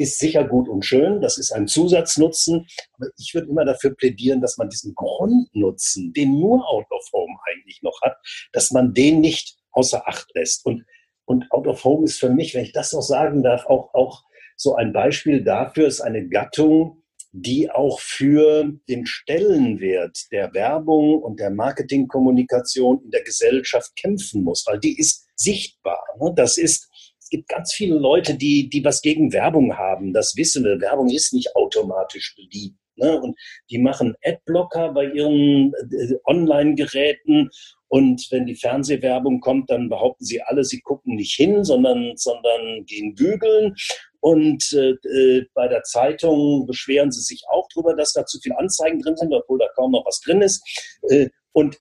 ist 0.00 0.18
sicher 0.18 0.44
gut 0.44 0.68
und 0.68 0.84
schön. 0.84 1.20
Das 1.20 1.36
ist 1.36 1.52
ein 1.52 1.68
Zusatznutzen. 1.68 2.66
Aber 2.94 3.08
ich 3.18 3.34
würde 3.34 3.48
immer 3.48 3.66
dafür 3.66 3.94
plädieren, 3.94 4.40
dass 4.40 4.56
man 4.56 4.70
diesen 4.70 4.94
Grundnutzen, 4.94 6.14
den 6.14 6.38
nur 6.40 6.66
Out 6.66 6.86
of 6.90 7.04
Home 7.12 7.36
eigentlich 7.46 7.82
noch 7.82 8.00
hat, 8.00 8.16
dass 8.52 8.70
man 8.70 8.94
den 8.94 9.20
nicht 9.20 9.58
außer 9.72 10.08
Acht 10.08 10.28
lässt. 10.34 10.64
Und, 10.64 10.84
und 11.26 11.52
Out 11.52 11.66
of 11.66 11.84
Home 11.84 12.04
ist 12.04 12.18
für 12.18 12.30
mich, 12.30 12.54
wenn 12.54 12.64
ich 12.64 12.72
das 12.72 12.92
noch 12.92 13.02
sagen 13.02 13.42
darf, 13.42 13.66
auch, 13.66 13.92
auch 13.92 14.24
so 14.56 14.74
ein 14.74 14.94
Beispiel 14.94 15.44
dafür, 15.44 15.86
ist 15.86 16.00
eine 16.00 16.26
Gattung, 16.28 16.99
die 17.32 17.70
auch 17.70 18.00
für 18.00 18.72
den 18.88 19.06
Stellenwert 19.06 20.30
der 20.32 20.52
Werbung 20.52 21.22
und 21.22 21.38
der 21.38 21.50
Marketingkommunikation 21.50 23.02
in 23.04 23.10
der 23.10 23.22
Gesellschaft 23.22 23.94
kämpfen 23.96 24.42
muss, 24.42 24.64
weil 24.66 24.80
die 24.80 24.98
ist 24.98 25.28
sichtbar. 25.36 26.00
Ne? 26.20 26.32
Das 26.34 26.58
ist, 26.58 26.88
es 27.18 27.28
gibt 27.28 27.48
ganz 27.48 27.72
viele 27.72 27.96
Leute, 27.96 28.34
die, 28.34 28.68
die 28.68 28.84
was 28.84 29.00
gegen 29.00 29.32
Werbung 29.32 29.76
haben. 29.76 30.12
Das 30.12 30.34
wissen 30.36 30.64
wir. 30.64 30.80
Werbung 30.80 31.08
ist 31.08 31.32
nicht 31.32 31.54
automatisch 31.54 32.34
beliebt. 32.34 32.76
Ne? 32.96 33.20
Und 33.20 33.38
die 33.70 33.78
machen 33.78 34.14
Adblocker 34.24 34.92
bei 34.92 35.06
ihren 35.06 35.72
äh, 35.92 36.14
Online-Geräten 36.24 37.50
und 37.90 38.28
wenn 38.30 38.46
die 38.46 38.54
Fernsehwerbung 38.54 39.40
kommt, 39.40 39.68
dann 39.68 39.88
behaupten 39.88 40.24
sie 40.24 40.40
alle, 40.40 40.62
sie 40.62 40.80
gucken 40.80 41.16
nicht 41.16 41.34
hin, 41.34 41.64
sondern, 41.64 42.12
sondern 42.16 42.84
gehen 42.86 43.16
bügeln. 43.16 43.74
Und 44.20 44.72
äh, 44.72 44.90
äh, 45.08 45.46
bei 45.54 45.68
der 45.68 45.82
Zeitung 45.82 46.66
beschweren 46.66 47.10
sie 47.10 47.22
sich 47.22 47.44
auch 47.50 47.66
darüber, 47.74 47.94
dass 47.94 48.12
da 48.12 48.26
zu 48.26 48.38
viele 48.40 48.58
Anzeigen 48.58 49.00
drin 49.00 49.16
sind, 49.16 49.32
obwohl 49.32 49.58
da 49.58 49.68
kaum 49.74 49.92
noch 49.92 50.06
was 50.06 50.20
drin 50.20 50.42
ist. 50.42 50.62
Äh, 51.08 51.30
und 51.52 51.78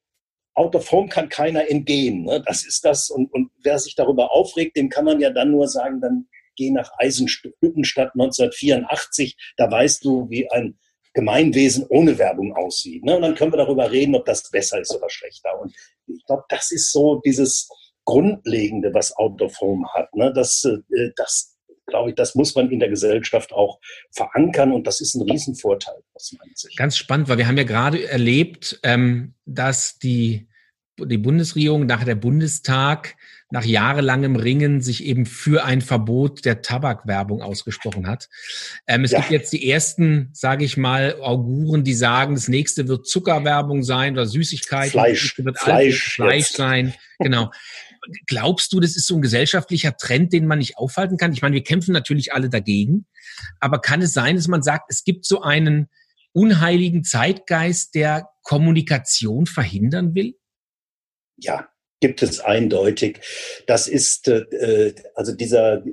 out 0.53 0.75
of 0.75 0.91
home 0.91 1.09
kann 1.09 1.29
keiner 1.29 1.69
entgehen. 1.69 2.23
Ne? 2.23 2.41
Das 2.45 2.65
ist 2.65 2.83
das. 2.85 3.09
Und, 3.09 3.31
und 3.33 3.51
wer 3.63 3.79
sich 3.79 3.95
darüber 3.95 4.31
aufregt, 4.31 4.77
dem 4.77 4.89
kann 4.89 5.05
man 5.05 5.19
ja 5.19 5.29
dann 5.29 5.51
nur 5.51 5.67
sagen, 5.67 6.01
dann 6.01 6.27
geh 6.55 6.71
nach 6.71 6.91
Eisenhüttenstadt 6.97 8.11
1984. 8.13 9.35
Da 9.57 9.69
weißt 9.69 10.03
du, 10.03 10.29
wie 10.29 10.49
ein 10.51 10.77
Gemeinwesen 11.13 11.87
ohne 11.89 12.17
Werbung 12.17 12.55
aussieht. 12.55 13.03
Ne? 13.03 13.15
Und 13.15 13.23
dann 13.23 13.35
können 13.35 13.53
wir 13.53 13.57
darüber 13.57 13.91
reden, 13.91 14.15
ob 14.15 14.25
das 14.25 14.49
besser 14.49 14.79
ist 14.79 14.95
oder 14.95 15.09
schlechter. 15.09 15.59
Und 15.59 15.73
ich 16.07 16.23
glaube, 16.25 16.43
das 16.49 16.71
ist 16.71 16.91
so 16.91 17.21
dieses 17.25 17.67
Grundlegende, 18.05 18.93
was 18.93 19.15
Out 19.17 19.41
of 19.41 19.59
Home 19.59 19.87
hat. 19.93 20.13
Ne? 20.15 20.31
Das, 20.33 20.63
äh, 20.65 21.09
das 21.15 21.57
glaube 21.89 22.09
ich, 22.09 22.15
das 22.15 22.35
muss 22.35 22.55
man 22.55 22.69
in 22.71 22.79
der 22.79 22.89
Gesellschaft 22.89 23.51
auch 23.53 23.79
verankern 24.11 24.71
und 24.71 24.87
das 24.87 25.01
ist 25.01 25.15
ein 25.15 25.29
Riesenvorteil 25.29 26.01
aus 26.13 26.33
meiner 26.37 26.55
Sicht. 26.55 26.77
Ganz 26.77 26.97
spannend, 26.97 27.29
weil 27.29 27.37
wir 27.37 27.47
haben 27.47 27.57
ja 27.57 27.63
gerade 27.63 28.07
erlebt, 28.07 28.79
ähm, 28.83 29.33
dass 29.45 29.99
die, 29.99 30.47
die 30.97 31.17
Bundesregierung 31.17 31.85
nach 31.85 32.03
der 32.03 32.15
Bundestag 32.15 33.15
nach 33.51 33.65
jahrelangem 33.65 34.35
Ringen 34.35 34.81
sich 34.81 35.03
eben 35.03 35.25
für 35.25 35.65
ein 35.65 35.81
Verbot 35.81 36.45
der 36.45 36.61
Tabakwerbung 36.61 37.41
ausgesprochen 37.41 38.07
hat. 38.07 38.29
Ähm, 38.85 39.03
es 39.03 39.11
ja. 39.11 39.19
gibt 39.19 39.31
jetzt 39.31 39.51
die 39.53 39.69
ersten, 39.69 40.29
sage 40.33 40.65
ich 40.65 40.77
mal, 40.77 41.15
Auguren, 41.19 41.83
die 41.83 41.95
sagen, 41.95 42.35
das 42.35 42.47
nächste 42.47 42.87
wird 42.87 43.07
Zuckerwerbung 43.07 43.81
sein 43.81 44.13
oder 44.13 44.27
Süßigkeiten. 44.27 44.91
Fleisch. 44.91 45.35
Wird 45.37 45.59
Fleisch, 45.59 46.13
Fleisch 46.13 46.49
sein. 46.49 46.93
Genau. 47.17 47.49
Glaubst 48.27 48.73
du, 48.73 48.79
das 48.79 48.95
ist 48.95 49.07
so 49.07 49.15
ein 49.15 49.21
gesellschaftlicher 49.21 49.95
Trend, 49.97 50.33
den 50.33 50.47
man 50.47 50.59
nicht 50.59 50.77
aufhalten 50.77 51.17
kann? 51.17 51.33
Ich 51.33 51.41
meine, 51.41 51.55
wir 51.55 51.63
kämpfen 51.63 51.93
natürlich 51.93 52.33
alle 52.33 52.49
dagegen, 52.49 53.05
aber 53.59 53.79
kann 53.79 54.01
es 54.01 54.13
sein, 54.13 54.35
dass 54.35 54.47
man 54.47 54.63
sagt, 54.63 54.85
es 54.89 55.03
gibt 55.03 55.25
so 55.25 55.41
einen 55.41 55.89
unheiligen 56.33 57.03
Zeitgeist, 57.03 57.95
der 57.95 58.29
Kommunikation 58.43 59.45
verhindern 59.45 60.15
will? 60.15 60.35
Ja, 61.37 61.69
gibt 61.99 62.21
es 62.21 62.39
eindeutig. 62.39 63.19
Das 63.67 63.87
ist 63.87 64.27
äh, 64.27 64.93
also 65.15 65.33
dieser, 65.33 65.83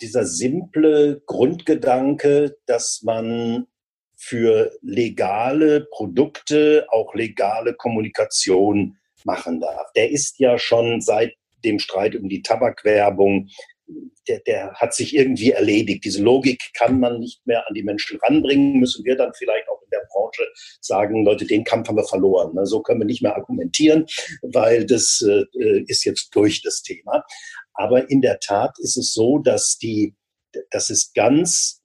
dieser 0.00 0.24
simple 0.24 1.22
Grundgedanke, 1.26 2.56
dass 2.66 3.02
man 3.02 3.66
für 4.16 4.72
legale 4.82 5.86
Produkte 5.92 6.86
auch 6.90 7.14
legale 7.14 7.74
Kommunikation 7.74 8.96
machen 9.24 9.60
darf. 9.60 9.92
Der 9.94 10.10
ist 10.10 10.38
ja 10.38 10.58
schon 10.58 11.00
seit 11.00 11.34
dem 11.64 11.78
Streit 11.78 12.14
um 12.14 12.28
die 12.28 12.42
Tabakwerbung 12.42 13.48
der, 14.26 14.40
der 14.40 14.74
hat 14.74 14.94
sich 14.94 15.14
irgendwie 15.14 15.52
erledigt. 15.52 16.04
Diese 16.04 16.22
Logik 16.22 16.62
kann 16.74 17.00
man 17.00 17.20
nicht 17.20 17.46
mehr 17.46 17.66
an 17.66 17.74
die 17.74 17.82
Menschen 17.82 18.18
ranbringen, 18.20 18.78
müssen 18.78 19.04
wir 19.04 19.16
dann 19.16 19.32
vielleicht 19.34 19.68
auch 19.68 19.82
in 19.82 19.90
der 19.90 20.06
Branche 20.10 20.46
sagen, 20.80 21.24
Leute, 21.24 21.46
den 21.46 21.64
Kampf 21.64 21.88
haben 21.88 21.96
wir 21.96 22.04
verloren. 22.04 22.54
Ne? 22.54 22.66
So 22.66 22.82
können 22.82 23.00
wir 23.00 23.06
nicht 23.06 23.22
mehr 23.22 23.36
argumentieren, 23.36 24.06
weil 24.42 24.84
das 24.84 25.24
äh, 25.26 25.82
ist 25.86 26.04
jetzt 26.04 26.34
durch 26.34 26.62
das 26.62 26.82
Thema. 26.82 27.24
Aber 27.74 28.10
in 28.10 28.20
der 28.20 28.38
Tat 28.40 28.76
ist 28.78 28.96
es 28.96 29.14
so, 29.14 29.38
dass 29.38 29.78
die, 29.78 30.14
dass 30.70 30.90
es 30.90 31.12
ganz 31.14 31.82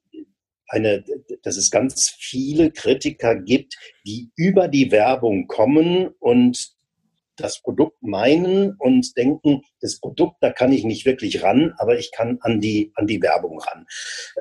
eine, 0.68 1.04
dass 1.42 1.56
es 1.56 1.70
ganz 1.70 2.14
viele 2.18 2.70
Kritiker 2.70 3.36
gibt, 3.36 3.76
die 4.06 4.30
über 4.34 4.68
die 4.68 4.90
Werbung 4.90 5.46
kommen 5.46 6.08
und 6.18 6.73
das 7.36 7.60
Produkt 7.60 8.02
meinen 8.02 8.74
und 8.78 9.16
denken, 9.16 9.62
das 9.80 9.98
Produkt, 10.00 10.36
da 10.40 10.50
kann 10.50 10.72
ich 10.72 10.84
nicht 10.84 11.06
wirklich 11.06 11.42
ran, 11.42 11.74
aber 11.78 11.98
ich 11.98 12.12
kann 12.12 12.38
an 12.40 12.60
die, 12.60 12.92
an 12.94 13.06
die 13.06 13.20
Werbung 13.20 13.60
ran. 13.60 13.86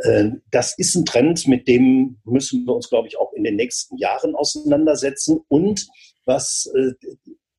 Äh, 0.03 0.29
das 0.51 0.77
ist 0.77 0.95
ein 0.95 1.05
Trend, 1.05 1.47
mit 1.47 1.67
dem 1.67 2.19
müssen 2.25 2.65
wir 2.65 2.75
uns, 2.75 2.89
glaube 2.89 3.07
ich, 3.07 3.17
auch 3.17 3.33
in 3.33 3.43
den 3.43 3.55
nächsten 3.55 3.97
Jahren 3.97 4.35
auseinandersetzen. 4.35 5.39
Und 5.47 5.87
was, 6.25 6.71
äh, 6.75 6.93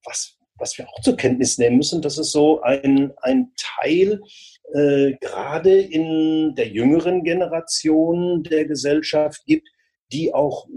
was, 0.04 0.36
was 0.56 0.78
wir 0.78 0.88
auch 0.88 1.00
zur 1.02 1.16
Kenntnis 1.16 1.58
nehmen 1.58 1.78
müssen, 1.78 2.02
dass 2.02 2.18
es 2.18 2.30
so 2.30 2.60
ein, 2.62 3.12
ein 3.22 3.52
Teil 3.56 4.20
äh, 4.72 5.12
gerade 5.20 5.80
in 5.80 6.54
der 6.54 6.68
jüngeren 6.68 7.24
Generation 7.24 8.42
der 8.42 8.66
Gesellschaft 8.66 9.44
gibt, 9.46 9.68
die 10.14 10.32
auch 10.32 10.68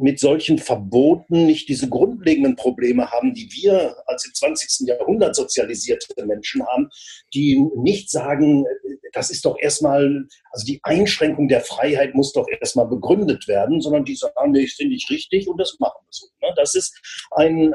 mit 0.00 0.20
solchen 0.20 0.58
Verboten 0.58 1.46
nicht 1.46 1.68
diese 1.68 1.88
grundlegenden 1.88 2.54
Probleme 2.54 3.10
haben, 3.10 3.34
die 3.34 3.50
wir 3.50 3.96
als 4.06 4.24
im 4.24 4.34
20. 4.34 4.86
Jahrhundert 4.86 5.34
sozialisierte 5.34 6.24
Menschen 6.24 6.64
haben, 6.64 6.88
die 7.34 7.60
nicht 7.76 8.08
sagen, 8.08 8.64
das 9.12 9.30
ist 9.30 9.44
doch 9.44 9.58
erstmal, 9.58 10.26
also 10.52 10.64
die 10.64 10.78
Einschränkung 10.84 11.48
der 11.48 11.60
Freiheit 11.60 12.14
muss 12.14 12.32
doch 12.32 12.46
erstmal 12.60 12.86
begründet 12.86 13.48
werden, 13.48 13.80
sondern 13.80 14.04
die 14.04 14.14
sagen, 14.14 14.52
nee, 14.52 14.66
finde 14.68 14.94
ich 14.94 15.10
richtig 15.10 15.48
und 15.48 15.58
das 15.58 15.76
machen 15.80 15.98
wir 16.04 16.10
so. 16.10 16.26
Ne? 16.40 16.54
Das 16.56 16.76
ist 16.76 16.96
ein, 17.32 17.74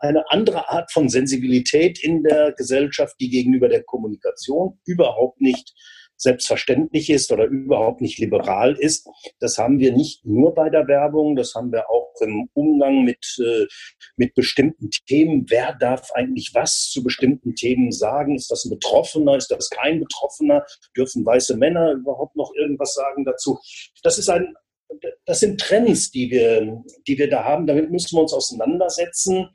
eine 0.00 0.24
andere 0.30 0.68
Art 0.68 0.92
von 0.92 1.08
Sensibilität 1.08 1.98
in 2.02 2.22
der 2.22 2.52
Gesellschaft, 2.52 3.16
die 3.20 3.28
gegenüber 3.28 3.68
der 3.68 3.82
Kommunikation 3.82 4.78
überhaupt 4.84 5.40
nicht 5.40 5.74
selbstverständlich 6.16 7.10
ist 7.10 7.32
oder 7.32 7.44
überhaupt 7.44 8.00
nicht 8.00 8.18
liberal 8.18 8.76
ist. 8.78 9.08
Das 9.40 9.58
haben 9.58 9.78
wir 9.78 9.92
nicht 9.92 10.24
nur 10.24 10.54
bei 10.54 10.70
der 10.70 10.86
Werbung, 10.86 11.36
das 11.36 11.54
haben 11.54 11.72
wir 11.72 11.90
auch 11.90 12.14
im 12.20 12.48
Umgang 12.54 13.04
mit, 13.04 13.36
äh, 13.44 13.66
mit 14.16 14.34
bestimmten 14.34 14.90
Themen. 15.06 15.46
Wer 15.48 15.74
darf 15.74 16.10
eigentlich 16.12 16.50
was 16.54 16.90
zu 16.90 17.02
bestimmten 17.02 17.54
Themen 17.54 17.92
sagen? 17.92 18.36
Ist 18.36 18.50
das 18.50 18.64
ein 18.64 18.70
Betroffener? 18.70 19.36
Ist 19.36 19.50
das 19.50 19.68
kein 19.70 20.00
Betroffener? 20.00 20.64
Dürfen 20.96 21.26
weiße 21.26 21.56
Männer 21.56 21.92
überhaupt 21.92 22.36
noch 22.36 22.52
irgendwas 22.54 22.94
sagen 22.94 23.24
dazu? 23.24 23.58
Das 24.02 24.18
ist 24.18 24.28
ein, 24.28 24.54
das 25.26 25.40
sind 25.40 25.60
Trends, 25.60 26.10
die 26.10 26.30
wir, 26.30 26.82
die 27.06 27.18
wir 27.18 27.28
da 27.28 27.44
haben. 27.44 27.66
Damit 27.66 27.90
müssen 27.90 28.16
wir 28.16 28.22
uns 28.22 28.32
auseinandersetzen. 28.32 29.48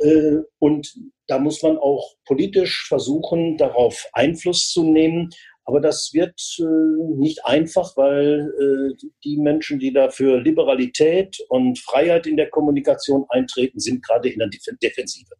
Äh, 0.00 0.38
und 0.58 0.94
da 1.26 1.38
muss 1.38 1.62
man 1.62 1.78
auch 1.78 2.14
politisch 2.26 2.86
versuchen, 2.88 3.56
darauf 3.56 4.08
Einfluss 4.12 4.70
zu 4.70 4.84
nehmen. 4.84 5.30
Aber 5.64 5.80
das 5.80 6.10
wird 6.12 6.40
äh, 6.58 7.18
nicht 7.18 7.44
einfach, 7.44 7.96
weil 7.96 8.52
äh, 8.58 9.06
die 9.24 9.36
Menschen, 9.36 9.78
die 9.78 9.92
da 9.92 10.10
für 10.10 10.40
Liberalität 10.40 11.38
und 11.48 11.78
Freiheit 11.78 12.26
in 12.26 12.36
der 12.36 12.50
Kommunikation 12.50 13.24
eintreten, 13.28 13.78
sind 13.78 14.04
gerade 14.04 14.28
in 14.28 14.40
der 14.40 14.48
Defensive. 14.48 15.30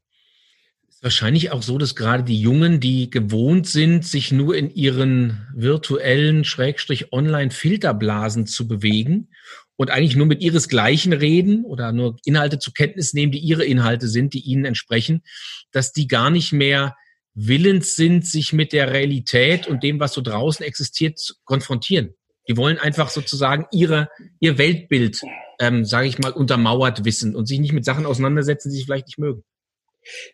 Ist 0.89 1.03
wahrscheinlich 1.03 1.51
auch 1.51 1.63
so, 1.63 1.77
dass 1.77 1.97
gerade 1.97 2.23
die 2.23 2.41
Jungen, 2.41 2.79
die 2.79 3.11
gewohnt 3.11 3.67
sind, 3.67 4.05
sich 4.05 4.31
nur 4.31 4.55
in 4.55 4.71
ihren 4.71 5.49
virtuellen 5.57 6.45
Schrägstrich 6.45 7.13
Online-Filterblasen 7.13 8.47
zu 8.47 8.69
bewegen 8.69 9.29
und 9.75 9.91
eigentlich 9.91 10.15
nur 10.15 10.27
mit 10.27 10.41
ihresgleichen 10.41 11.13
reden 11.13 11.65
oder 11.65 11.91
nur 11.91 12.17
Inhalte 12.25 12.61
zur 12.61 12.75
Kenntnis 12.75 13.13
nehmen, 13.13 13.33
die 13.33 13.41
ihre 13.41 13.65
Inhalte 13.65 14.07
sind, 14.07 14.35
die 14.35 14.41
ihnen 14.41 14.65
entsprechen, 14.65 15.25
dass 15.73 15.93
die 15.93 16.07
gar 16.07 16.31
nicht 16.31 16.53
mehr 16.53 16.95
willens 17.35 17.97
sind, 17.97 18.27
sich 18.27 18.53
mit 18.53 18.73
der 18.73 18.93
Realität 18.93 19.67
und 19.67 19.83
dem, 19.83 20.01
was 20.01 20.13
so 20.13 20.21
draußen 20.21 20.65
existiert, 20.65 21.19
zu 21.19 21.35
konfrontieren. 21.45 22.15
Die 22.49 22.57
wollen 22.57 22.79
einfach 22.79 23.09
sozusagen 23.09 23.67
ihre, 23.73 24.09
ihr 24.41 24.59
Weltbild, 24.59 25.21
ähm, 25.61 25.85
sage 25.85 26.09
ich 26.09 26.19
mal, 26.19 26.33
untermauert 26.33 27.05
wissen 27.05 27.37
und 27.37 27.47
sich 27.47 27.61
nicht 27.61 27.73
mit 27.73 27.85
Sachen 27.85 28.05
auseinandersetzen, 28.05 28.71
die 28.71 28.79
sie 28.79 28.85
vielleicht 28.85 29.07
nicht 29.07 29.19
mögen. 29.19 29.45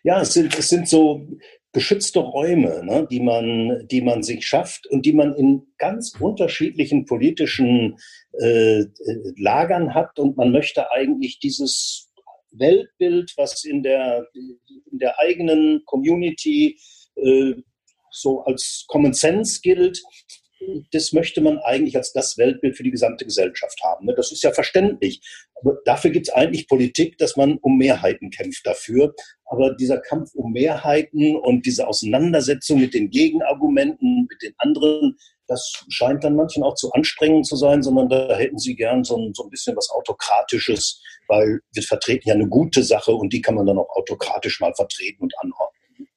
Ja, 0.03 0.21
es 0.21 0.33
sind, 0.33 0.57
es 0.57 0.69
sind 0.69 0.89
so 0.89 1.27
geschützte 1.71 2.19
Räume, 2.19 2.83
ne, 2.83 3.07
die, 3.09 3.19
man, 3.19 3.87
die 3.87 4.01
man 4.01 4.23
sich 4.23 4.47
schafft 4.47 4.87
und 4.87 5.05
die 5.05 5.13
man 5.13 5.35
in 5.35 5.67
ganz 5.77 6.13
unterschiedlichen 6.19 7.05
politischen 7.05 7.97
äh, 8.39 8.85
Lagern 9.37 9.93
hat. 9.93 10.17
Und 10.17 10.37
man 10.37 10.51
möchte 10.51 10.91
eigentlich 10.91 11.39
dieses 11.39 12.08
Weltbild, 12.51 13.33
was 13.37 13.63
in 13.63 13.83
der, 13.83 14.27
in 14.33 14.99
der 14.99 15.19
eigenen 15.19 15.83
Community 15.85 16.79
äh, 17.15 17.53
so 18.11 18.41
als 18.41 18.85
Common 18.87 19.13
Sense 19.13 19.61
gilt, 19.61 20.01
das 20.91 21.13
möchte 21.13 21.41
man 21.41 21.57
eigentlich 21.59 21.95
als 21.95 22.11
das 22.11 22.37
Weltbild 22.37 22.75
für 22.75 22.83
die 22.83 22.91
gesamte 22.91 23.25
Gesellschaft 23.25 23.79
haben. 23.83 24.05
Ne? 24.05 24.13
Das 24.15 24.31
ist 24.31 24.43
ja 24.43 24.51
verständlich. 24.51 25.21
Aber 25.55 25.77
dafür 25.85 26.11
gibt 26.11 26.27
es 26.27 26.33
eigentlich 26.33 26.67
Politik, 26.67 27.17
dass 27.17 27.37
man 27.37 27.57
um 27.59 27.77
Mehrheiten 27.77 28.29
kämpft 28.29 28.65
dafür. 28.65 29.13
Aber 29.45 29.73
dieser 29.75 29.99
Kampf 29.99 30.33
um 30.35 30.51
Mehrheiten 30.51 31.35
und 31.35 31.65
diese 31.65 31.87
Auseinandersetzung 31.87 32.79
mit 32.79 32.93
den 32.93 33.09
Gegenargumenten, 33.09 34.27
mit 34.29 34.41
den 34.41 34.53
anderen, 34.57 35.17
das 35.49 35.83
scheint 35.89 36.23
dann 36.23 36.35
manchen 36.35 36.63
auch 36.63 36.75
zu 36.75 36.91
anstrengend 36.91 37.47
zu 37.47 37.55
sein, 37.55 37.81
sondern 37.81 38.07
da 38.07 38.35
hätten 38.37 38.59
sie 38.59 38.75
gern 38.75 39.03
so 39.03 39.17
ein, 39.17 39.33
so 39.33 39.43
ein 39.43 39.49
bisschen 39.49 39.75
was 39.75 39.89
Autokratisches, 39.89 41.01
weil 41.27 41.59
wir 41.73 41.83
vertreten 41.83 42.29
ja 42.29 42.35
eine 42.35 42.47
gute 42.47 42.83
Sache 42.83 43.11
und 43.11 43.33
die 43.33 43.41
kann 43.41 43.55
man 43.55 43.65
dann 43.65 43.79
auch 43.79 43.89
autokratisch 43.89 44.59
mal 44.59 44.73
vertreten 44.75 45.23
und 45.23 45.33
anordnen. 45.39 46.07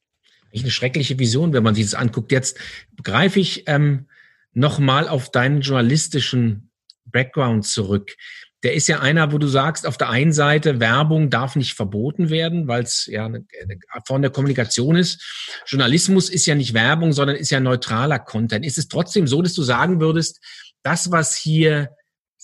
Eine 0.55 0.69
schreckliche 0.69 1.17
Vision, 1.17 1.51
wenn 1.51 1.63
man 1.63 1.73
sich 1.73 1.85
das 1.85 1.95
anguckt. 1.95 2.31
Jetzt 2.31 2.59
begreife 2.91 3.39
ich 3.39 3.67
ähm, 3.67 4.07
nochmal 4.53 5.07
auf 5.07 5.31
deinen 5.31 5.61
journalistischen 5.61 6.69
Background 7.05 7.65
zurück. 7.65 8.15
Der 8.63 8.73
ist 8.73 8.87
ja 8.87 8.99
einer, 8.99 9.31
wo 9.31 9.37
du 9.37 9.47
sagst, 9.47 9.85
auf 9.85 9.97
der 9.97 10.09
einen 10.09 10.33
Seite, 10.33 10.79
Werbung 10.79 11.29
darf 11.29 11.55
nicht 11.55 11.73
verboten 11.73 12.29
werden, 12.29 12.67
weil 12.67 12.83
es 12.83 13.07
ja 13.07 13.25
eine, 13.25 13.45
Form 14.07 14.21
der 14.21 14.31
Kommunikation 14.31 14.95
ist. 14.95 15.21
Journalismus 15.67 16.29
ist 16.29 16.45
ja 16.45 16.55
nicht 16.55 16.73
Werbung, 16.73 17.11
sondern 17.11 17.35
ist 17.35 17.51
ja 17.51 17.59
neutraler 17.59 18.19
Content. 18.19 18.65
Ist 18.65 18.77
es 18.77 18.87
trotzdem 18.87 19.27
so, 19.27 19.41
dass 19.41 19.53
du 19.53 19.63
sagen 19.63 19.99
würdest, 19.99 20.39
das, 20.81 21.11
was 21.11 21.35
hier 21.35 21.89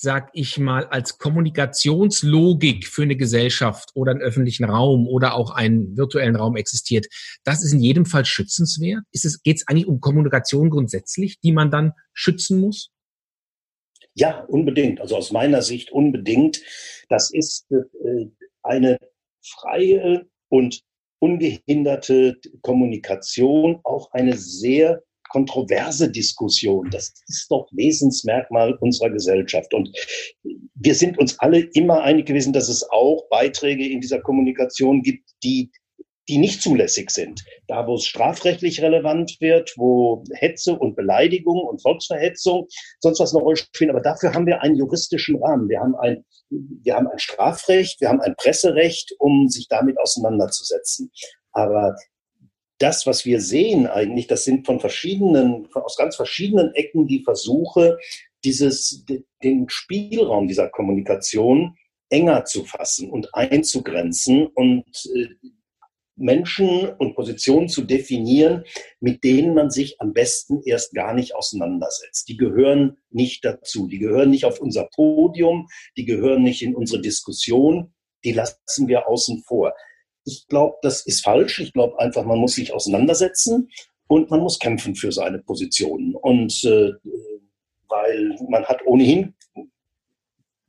sag 0.01 0.29
ich 0.31 0.57
mal, 0.57 0.85
als 0.85 1.17
Kommunikationslogik 1.17 2.87
für 2.87 3.01
eine 3.01 3.17
Gesellschaft 3.17 3.89
oder 3.95 4.11
einen 4.11 4.21
öffentlichen 4.21 4.63
Raum 4.63 5.09
oder 5.09 5.33
auch 5.33 5.51
einen 5.51 5.97
virtuellen 5.97 6.37
Raum 6.37 6.55
existiert, 6.55 7.07
das 7.43 7.65
ist 7.65 7.73
in 7.73 7.81
jedem 7.81 8.05
Fall 8.05 8.23
schützenswert? 8.23 9.03
Geht 9.11 9.57
es 9.57 9.67
eigentlich 9.67 9.87
um 9.87 9.99
Kommunikation 9.99 10.69
grundsätzlich, 10.69 11.41
die 11.41 11.51
man 11.51 11.69
dann 11.69 11.91
schützen 12.13 12.61
muss? 12.61 12.91
Ja, 14.19 14.43
unbedingt. 14.49 14.99
Also 14.99 15.15
aus 15.15 15.31
meiner 15.31 15.61
Sicht 15.61 15.93
unbedingt. 15.93 16.61
Das 17.07 17.31
ist 17.31 17.71
äh, 17.71 18.25
eine 18.63 18.99
freie 19.41 20.27
und 20.49 20.83
ungehinderte 21.19 22.37
Kommunikation, 22.61 23.79
auch 23.85 24.11
eine 24.11 24.35
sehr 24.35 25.01
kontroverse 25.29 26.11
Diskussion. 26.11 26.89
Das 26.89 27.13
ist 27.27 27.49
doch 27.49 27.69
Wesensmerkmal 27.71 28.73
unserer 28.81 29.09
Gesellschaft. 29.09 29.73
Und 29.73 29.89
wir 30.75 30.95
sind 30.95 31.17
uns 31.17 31.39
alle 31.39 31.59
immer 31.59 32.01
einig 32.01 32.25
gewesen, 32.25 32.51
dass 32.51 32.67
es 32.67 32.89
auch 32.91 33.25
Beiträge 33.29 33.87
in 33.87 34.01
dieser 34.01 34.19
Kommunikation 34.19 35.01
gibt, 35.01 35.29
die 35.45 35.71
die 36.29 36.37
nicht 36.37 36.61
zulässig 36.61 37.09
sind. 37.09 37.43
Da, 37.67 37.87
wo 37.87 37.95
es 37.95 38.05
strafrechtlich 38.05 38.81
relevant 38.81 39.37
wird, 39.39 39.73
wo 39.77 40.23
Hetze 40.31 40.77
und 40.77 40.95
Beleidigung 40.95 41.63
und 41.63 41.81
Volksverhetzung 41.81 42.67
sonst 42.99 43.19
was 43.19 43.33
eine 43.33 43.43
Rolle 43.43 43.57
spielen. 43.57 43.89
Aber 43.89 44.01
dafür 44.01 44.33
haben 44.33 44.45
wir 44.45 44.61
einen 44.61 44.75
juristischen 44.75 45.43
Rahmen. 45.43 45.67
Wir 45.67 45.79
haben 45.79 45.95
ein, 45.95 46.23
wir 46.49 46.95
haben 46.95 47.07
ein 47.07 47.19
Strafrecht, 47.19 47.99
wir 47.99 48.09
haben 48.09 48.21
ein 48.21 48.35
Presserecht, 48.37 49.15
um 49.17 49.49
sich 49.49 49.67
damit 49.67 49.99
auseinanderzusetzen. 49.99 51.11
Aber 51.51 51.95
das, 52.77 53.07
was 53.07 53.25
wir 53.25 53.41
sehen 53.41 53.87
eigentlich, 53.87 54.27
das 54.27 54.43
sind 54.43 54.67
von 54.67 54.79
verschiedenen, 54.79 55.67
aus 55.73 55.97
ganz 55.97 56.15
verschiedenen 56.15 56.73
Ecken 56.75 57.07
die 57.07 57.23
Versuche, 57.23 57.97
dieses, 58.43 59.03
den 59.43 59.67
Spielraum 59.67 60.47
dieser 60.47 60.69
Kommunikation 60.69 61.75
enger 62.09 62.45
zu 62.45 62.65
fassen 62.65 63.09
und 63.09 63.33
einzugrenzen 63.33 64.47
und 64.47 64.85
äh, 65.15 65.27
Menschen 66.19 66.89
und 66.97 67.15
Positionen 67.15 67.69
zu 67.69 67.83
definieren, 67.83 68.63
mit 68.99 69.23
denen 69.23 69.53
man 69.53 69.69
sich 69.69 69.99
am 69.99 70.13
besten 70.13 70.61
erst 70.63 70.93
gar 70.93 71.13
nicht 71.13 71.35
auseinandersetzt. 71.35 72.27
Die 72.27 72.37
gehören 72.37 72.97
nicht 73.09 73.43
dazu. 73.45 73.87
Die 73.87 73.99
gehören 73.99 74.29
nicht 74.29 74.45
auf 74.45 74.59
unser 74.59 74.85
Podium. 74.93 75.67
Die 75.97 76.05
gehören 76.05 76.43
nicht 76.43 76.61
in 76.61 76.75
unsere 76.75 77.01
Diskussion. 77.01 77.93
Die 78.23 78.33
lassen 78.33 78.87
wir 78.87 79.07
außen 79.07 79.43
vor. 79.47 79.73
Ich 80.25 80.45
glaube, 80.47 80.77
das 80.81 81.05
ist 81.05 81.23
falsch. 81.23 81.59
Ich 81.59 81.73
glaube 81.73 81.99
einfach, 81.99 82.25
man 82.25 82.39
muss 82.39 82.55
sich 82.55 82.73
auseinandersetzen 82.73 83.69
und 84.07 84.29
man 84.29 84.41
muss 84.41 84.59
kämpfen 84.59 84.95
für 84.95 85.11
seine 85.11 85.39
Positionen. 85.39 86.15
Und 86.15 86.63
äh, 86.65 86.91
weil 87.87 88.35
man 88.49 88.65
hat 88.65 88.85
ohnehin 88.85 89.33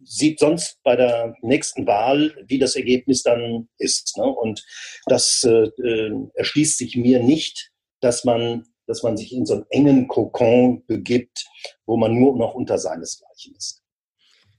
sieht 0.04 0.38
sonst 0.38 0.78
bei 0.82 0.96
der 0.96 1.34
nächsten 1.42 1.86
Wahl, 1.86 2.34
wie 2.46 2.58
das 2.58 2.76
Ergebnis 2.76 3.22
dann 3.22 3.68
ist. 3.78 4.16
Ne? 4.16 4.24
Und 4.24 4.64
das 5.06 5.42
äh, 5.44 5.68
äh, 5.82 6.12
erschließt 6.34 6.78
sich 6.78 6.96
mir 6.96 7.22
nicht, 7.22 7.70
dass 8.00 8.24
man, 8.24 8.64
dass 8.86 9.02
man 9.02 9.16
sich 9.16 9.32
in 9.32 9.46
so 9.46 9.54
einen 9.54 9.66
engen 9.70 10.08
Kokon 10.08 10.84
begibt, 10.86 11.46
wo 11.86 11.96
man 11.96 12.14
nur 12.14 12.36
noch 12.36 12.54
unter 12.54 12.78
seinesgleichen 12.78 13.54
ist. 13.56 13.82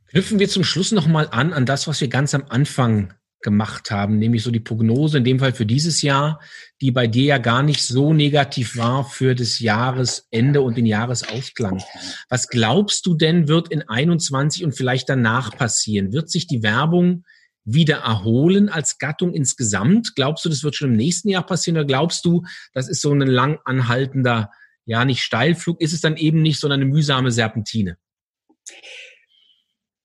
Knüpfen 0.10 0.39
wir 0.39 0.49
zum 0.49 0.63
Schluss 0.63 0.91
nochmal 0.91 1.30
an, 1.32 1.54
an 1.54 1.65
das, 1.65 1.88
was 1.88 2.01
wir 2.01 2.10
ganz 2.10 2.34
am 2.34 2.45
Anfang 2.49 3.13
gemacht 3.41 3.91
haben, 3.91 4.17
nämlich 4.17 4.43
so 4.43 4.51
die 4.51 4.60
Prognose 4.60 5.17
in 5.17 5.23
dem 5.23 5.39
Fall 5.39 5.54
für 5.54 5.65
dieses 5.65 6.01
Jahr, 6.01 6.39
die 6.82 6.91
bei 6.91 7.08
dir 7.08 7.25
ja 7.25 7.38
gar 7.38 7.63
nicht 7.63 7.84
so 7.84 8.13
negativ 8.13 8.77
war 8.77 9.06
für 9.06 9.36
das 9.36 9.60
Jahresende 9.60 10.62
und 10.62 10.77
den 10.77 10.86
Jahresausklang. 10.86 11.82
Was 12.30 12.47
glaubst 12.47 13.06
du 13.06 13.15
denn 13.15 13.47
wird 13.47 13.69
in 13.69 13.88
21 13.88 14.63
und 14.63 14.73
vielleicht 14.73 15.10
danach 15.10 15.56
passieren? 15.56 16.13
Wird 16.13 16.30
sich 16.30 16.47
die 16.47 16.63
Werbung 16.63 17.23
wieder 17.63 17.97
erholen 17.97 18.69
als 18.69 18.97
Gattung 18.97 19.34
insgesamt? 19.34 20.15
Glaubst 20.15 20.45
du, 20.45 20.49
das 20.49 20.63
wird 20.63 20.75
schon 20.75 20.91
im 20.91 20.97
nächsten 20.97 21.30
Jahr 21.30 21.45
passieren 21.45 21.77
oder 21.77 21.88
glaubst 21.88 22.25
du, 22.25 22.43
das 22.73 22.88
ist 22.88 23.01
so 23.01 23.12
ein 23.12 23.21
lang 23.21 23.60
anhaltender, 23.65 24.51
ja 24.86 25.06
nicht 25.06 25.21
Steilflug, 25.21 25.80
ist 25.80 25.93
es 25.93 26.01
dann 26.01 26.17
eben 26.17 26.41
nicht, 26.41 26.60
sondern 26.60 26.82
eine 26.82 26.89
mühsame 26.89 27.32
Serpentine? 27.32 27.97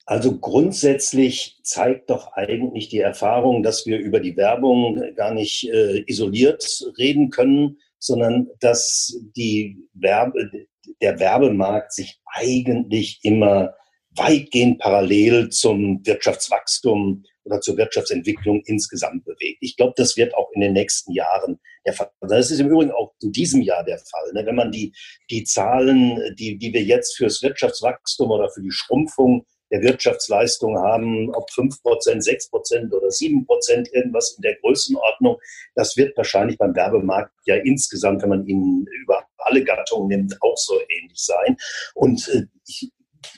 Also 0.08 0.38
grundsätzlich 0.38 1.58
zeigt 1.64 2.10
doch 2.10 2.32
eigentlich 2.32 2.88
die 2.88 3.00
Erfahrung, 3.00 3.64
dass 3.64 3.86
wir 3.86 3.98
über 3.98 4.20
die 4.20 4.36
Werbung 4.36 5.02
gar 5.16 5.34
nicht 5.34 5.68
äh, 5.68 6.04
isoliert 6.06 6.64
reden 6.96 7.30
können, 7.30 7.78
sondern 7.98 8.48
dass 8.60 9.18
die 9.36 9.76
Werbe, 9.94 10.48
der 11.02 11.18
Werbemarkt 11.18 11.92
sich 11.92 12.20
eigentlich 12.24 13.18
immer 13.22 13.74
weitgehend 14.10 14.78
parallel 14.78 15.50
zum 15.50 16.06
Wirtschaftswachstum 16.06 17.24
oder 17.42 17.60
zur 17.60 17.76
Wirtschaftsentwicklung 17.76 18.62
insgesamt 18.64 19.24
bewegt. 19.24 19.58
Ich 19.60 19.76
glaube, 19.76 19.94
das 19.96 20.16
wird 20.16 20.34
auch 20.36 20.50
in 20.52 20.60
den 20.60 20.72
nächsten 20.72 21.12
Jahren 21.12 21.58
der 21.84 21.94
Fall. 21.94 22.10
Das 22.20 22.52
ist 22.52 22.60
im 22.60 22.70
Übrigen 22.70 22.92
auch 22.92 23.12
in 23.20 23.32
diesem 23.32 23.60
Jahr 23.60 23.84
der 23.84 23.98
Fall. 23.98 24.32
Ne? 24.34 24.46
Wenn 24.46 24.56
man 24.56 24.70
die, 24.70 24.94
die 25.30 25.42
Zahlen, 25.42 26.20
die, 26.36 26.58
die 26.58 26.72
wir 26.72 26.82
jetzt 26.82 27.16
fürs 27.16 27.42
Wirtschaftswachstum 27.42 28.30
oder 28.30 28.48
für 28.50 28.62
die 28.62 28.72
Schrumpfung 28.72 29.44
der 29.70 29.82
Wirtschaftsleistung 29.82 30.78
haben, 30.78 31.34
ob 31.34 31.50
fünf 31.50 31.82
Prozent, 31.82 32.22
sechs 32.22 32.48
Prozent 32.48 32.92
oder 32.92 33.10
sieben 33.10 33.44
Prozent, 33.46 33.88
irgendwas 33.92 34.34
in 34.36 34.42
der 34.42 34.56
Größenordnung. 34.56 35.38
Das 35.74 35.96
wird 35.96 36.16
wahrscheinlich 36.16 36.58
beim 36.58 36.74
Werbemarkt 36.74 37.32
ja 37.46 37.56
insgesamt, 37.56 38.22
wenn 38.22 38.28
man 38.28 38.46
ihn 38.46 38.86
über 39.02 39.24
alle 39.38 39.64
Gattungen 39.64 40.08
nimmt, 40.08 40.36
auch 40.40 40.56
so 40.56 40.78
ähnlich 40.88 41.18
sein. 41.18 41.56
Und 41.94 42.28
äh, 42.28 42.46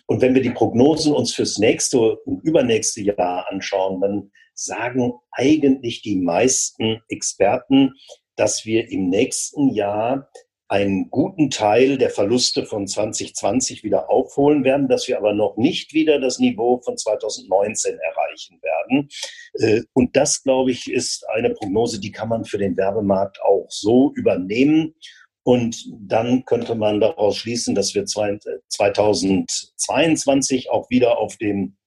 und 0.07 0.21
wenn 0.21 0.35
wir 0.35 0.43
die 0.43 0.51
Prognosen 0.51 1.15
uns 1.15 1.35
fürs 1.35 1.59
nächste 1.59 2.17
und 2.17 2.43
übernächste 2.43 3.01
Jahr 3.01 3.47
anschauen, 3.51 4.01
dann 4.01 4.31
sagen 4.55 5.13
eigentlich 5.31 6.03
die 6.03 6.17
meisten 6.17 7.03
Experten, 7.09 7.95
dass 8.37 8.65
wir 8.65 8.91
im 8.91 9.09
nächsten 9.09 9.69
Jahr 9.69 10.31
einen 10.69 11.11
guten 11.11 11.51
Teil 11.51 11.97
der 11.97 12.11
Verluste 12.11 12.67
von 12.67 12.87
2020 12.87 13.83
wieder 13.85 14.11
aufholen 14.11 14.65
werden, 14.65 14.89
dass 14.89 15.09
wir 15.09 15.17
aber 15.17 15.33
noch 15.33 15.57
nicht 15.57 15.95
wieder 15.95 16.21
das 16.21 16.39
Niveau 16.39 16.83
von 16.83 16.99
2019 16.99 17.99
erreichen 17.99 18.61
werden. 18.63 19.09
Äh, 19.55 19.81
und 19.95 20.15
das, 20.15 20.43
glaube 20.43 20.71
ich, 20.71 20.93
ist 20.93 21.27
eine 21.31 21.49
Prognose, 21.51 21.99
die 22.01 22.13
kann 22.13 22.29
man 22.29 22.45
für 22.45 22.59
den 22.59 22.77
Werbemarkt 22.77 23.41
auch 23.43 23.67
so 23.71 24.13
übernehmen. 24.15 24.95
Und 25.43 25.87
dann 25.99 26.45
könnte 26.45 26.75
man 26.75 27.01
daraus 27.01 27.39
schließen, 27.39 27.75
dass 27.75 27.95
wir 27.95 28.05
2022 28.05 30.71
auch 30.71 30.91
wieder 30.91 31.17
auf 31.17 31.39
dem 31.39 31.79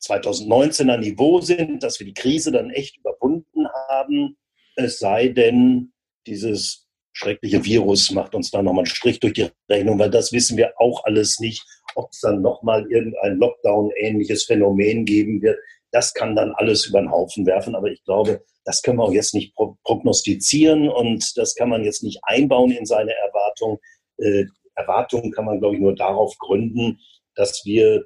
2019er 0.00 0.98
Niveau 0.98 1.40
sind, 1.40 1.82
dass 1.82 1.98
wir 1.98 2.06
die 2.06 2.14
Krise 2.14 2.52
dann 2.52 2.70
echt 2.70 2.98
überwunden 2.98 3.66
haben. 3.88 4.36
Es 4.76 5.00
sei 5.00 5.26
denn, 5.28 5.92
dieses 6.28 6.87
schreckliche 7.18 7.64
Virus 7.64 8.12
macht 8.12 8.34
uns 8.34 8.50
da 8.50 8.62
nochmal 8.62 8.84
einen 8.84 8.94
Strich 8.94 9.18
durch 9.18 9.32
die 9.32 9.48
Rechnung, 9.68 9.98
weil 9.98 10.10
das 10.10 10.32
wissen 10.32 10.56
wir 10.56 10.72
auch 10.78 11.04
alles 11.04 11.40
nicht, 11.40 11.64
ob 11.96 12.10
es 12.12 12.20
dann 12.20 12.42
nochmal 12.42 12.86
irgendein 12.90 13.36
Lockdown-ähnliches 13.38 14.44
Phänomen 14.44 15.04
geben 15.04 15.42
wird. 15.42 15.58
Das 15.90 16.14
kann 16.14 16.36
dann 16.36 16.52
alles 16.52 16.86
über 16.86 17.00
den 17.00 17.10
Haufen 17.10 17.44
werfen. 17.44 17.74
Aber 17.74 17.88
ich 17.88 18.04
glaube, 18.04 18.44
das 18.64 18.82
können 18.82 18.98
wir 18.98 19.04
auch 19.04 19.12
jetzt 19.12 19.34
nicht 19.34 19.54
prognostizieren 19.82 20.88
und 20.88 21.36
das 21.36 21.56
kann 21.56 21.70
man 21.70 21.82
jetzt 21.82 22.04
nicht 22.04 22.20
einbauen 22.22 22.70
in 22.70 22.86
seine 22.86 23.12
Erwartung. 23.14 23.80
Äh, 24.18 24.44
Erwartungen 24.76 25.32
kann 25.32 25.46
man, 25.46 25.58
glaube 25.58 25.74
ich, 25.74 25.80
nur 25.80 25.96
darauf 25.96 26.38
gründen, 26.38 27.00
dass 27.34 27.64
wir 27.64 28.04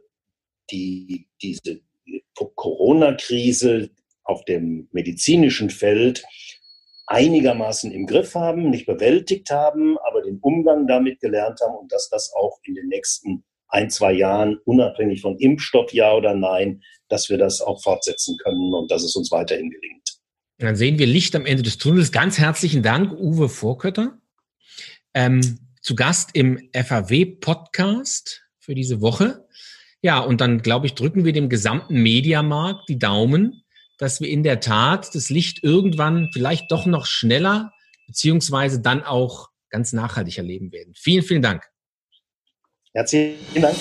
die, 0.70 1.28
diese 1.42 1.80
Corona-Krise 2.34 3.90
auf 4.24 4.44
dem 4.46 4.88
medizinischen 4.92 5.68
Feld 5.68 6.24
einigermaßen 7.12 7.92
im 7.92 8.06
Griff 8.06 8.34
haben, 8.34 8.70
nicht 8.70 8.86
bewältigt 8.86 9.50
haben, 9.50 9.98
aber 10.08 10.22
den 10.22 10.38
Umgang 10.40 10.86
damit 10.86 11.20
gelernt 11.20 11.60
haben 11.60 11.76
und 11.76 11.92
dass 11.92 12.08
das 12.08 12.32
auch 12.34 12.58
in 12.64 12.74
den 12.74 12.88
nächsten 12.88 13.44
ein, 13.68 13.90
zwei 13.90 14.12
Jahren, 14.12 14.58
unabhängig 14.64 15.20
von 15.20 15.36
Impfstoff, 15.38 15.92
ja 15.92 16.14
oder 16.14 16.34
nein, 16.34 16.82
dass 17.08 17.28
wir 17.28 17.38
das 17.38 17.60
auch 17.60 17.82
fortsetzen 17.82 18.36
können 18.38 18.72
und 18.72 18.90
dass 18.90 19.02
es 19.02 19.14
uns 19.14 19.30
weiterhin 19.30 19.70
gelingt. 19.70 20.18
Dann 20.58 20.76
sehen 20.76 20.98
wir 20.98 21.06
Licht 21.06 21.36
am 21.36 21.44
Ende 21.44 21.62
des 21.62 21.78
Tunnels. 21.78 22.12
Ganz 22.12 22.38
herzlichen 22.38 22.82
Dank, 22.82 23.12
Uwe 23.12 23.48
Vorkötter. 23.48 24.18
Ähm, 25.12 25.58
zu 25.80 25.94
Gast 25.94 26.30
im 26.34 26.70
FAW-Podcast 26.72 28.42
für 28.58 28.74
diese 28.74 29.00
Woche. 29.00 29.46
Ja, 30.00 30.20
und 30.20 30.40
dann, 30.40 30.62
glaube 30.62 30.86
ich, 30.86 30.94
drücken 30.94 31.24
wir 31.24 31.32
dem 31.32 31.48
gesamten 31.48 32.02
Mediamarkt 32.02 32.88
die 32.88 32.98
Daumen, 32.98 33.61
dass 34.02 34.20
wir 34.20 34.28
in 34.28 34.42
der 34.42 34.58
Tat 34.58 35.14
das 35.14 35.30
Licht 35.30 35.62
irgendwann 35.62 36.28
vielleicht 36.32 36.72
doch 36.72 36.86
noch 36.86 37.06
schneller 37.06 37.72
beziehungsweise 38.08 38.80
dann 38.80 39.04
auch 39.04 39.50
ganz 39.70 39.92
nachhaltig 39.92 40.38
erleben 40.38 40.72
werden. 40.72 40.92
Vielen, 40.96 41.22
vielen 41.22 41.40
Dank. 41.40 41.62
Herzlichen 42.92 43.62
Dank. 43.62 43.76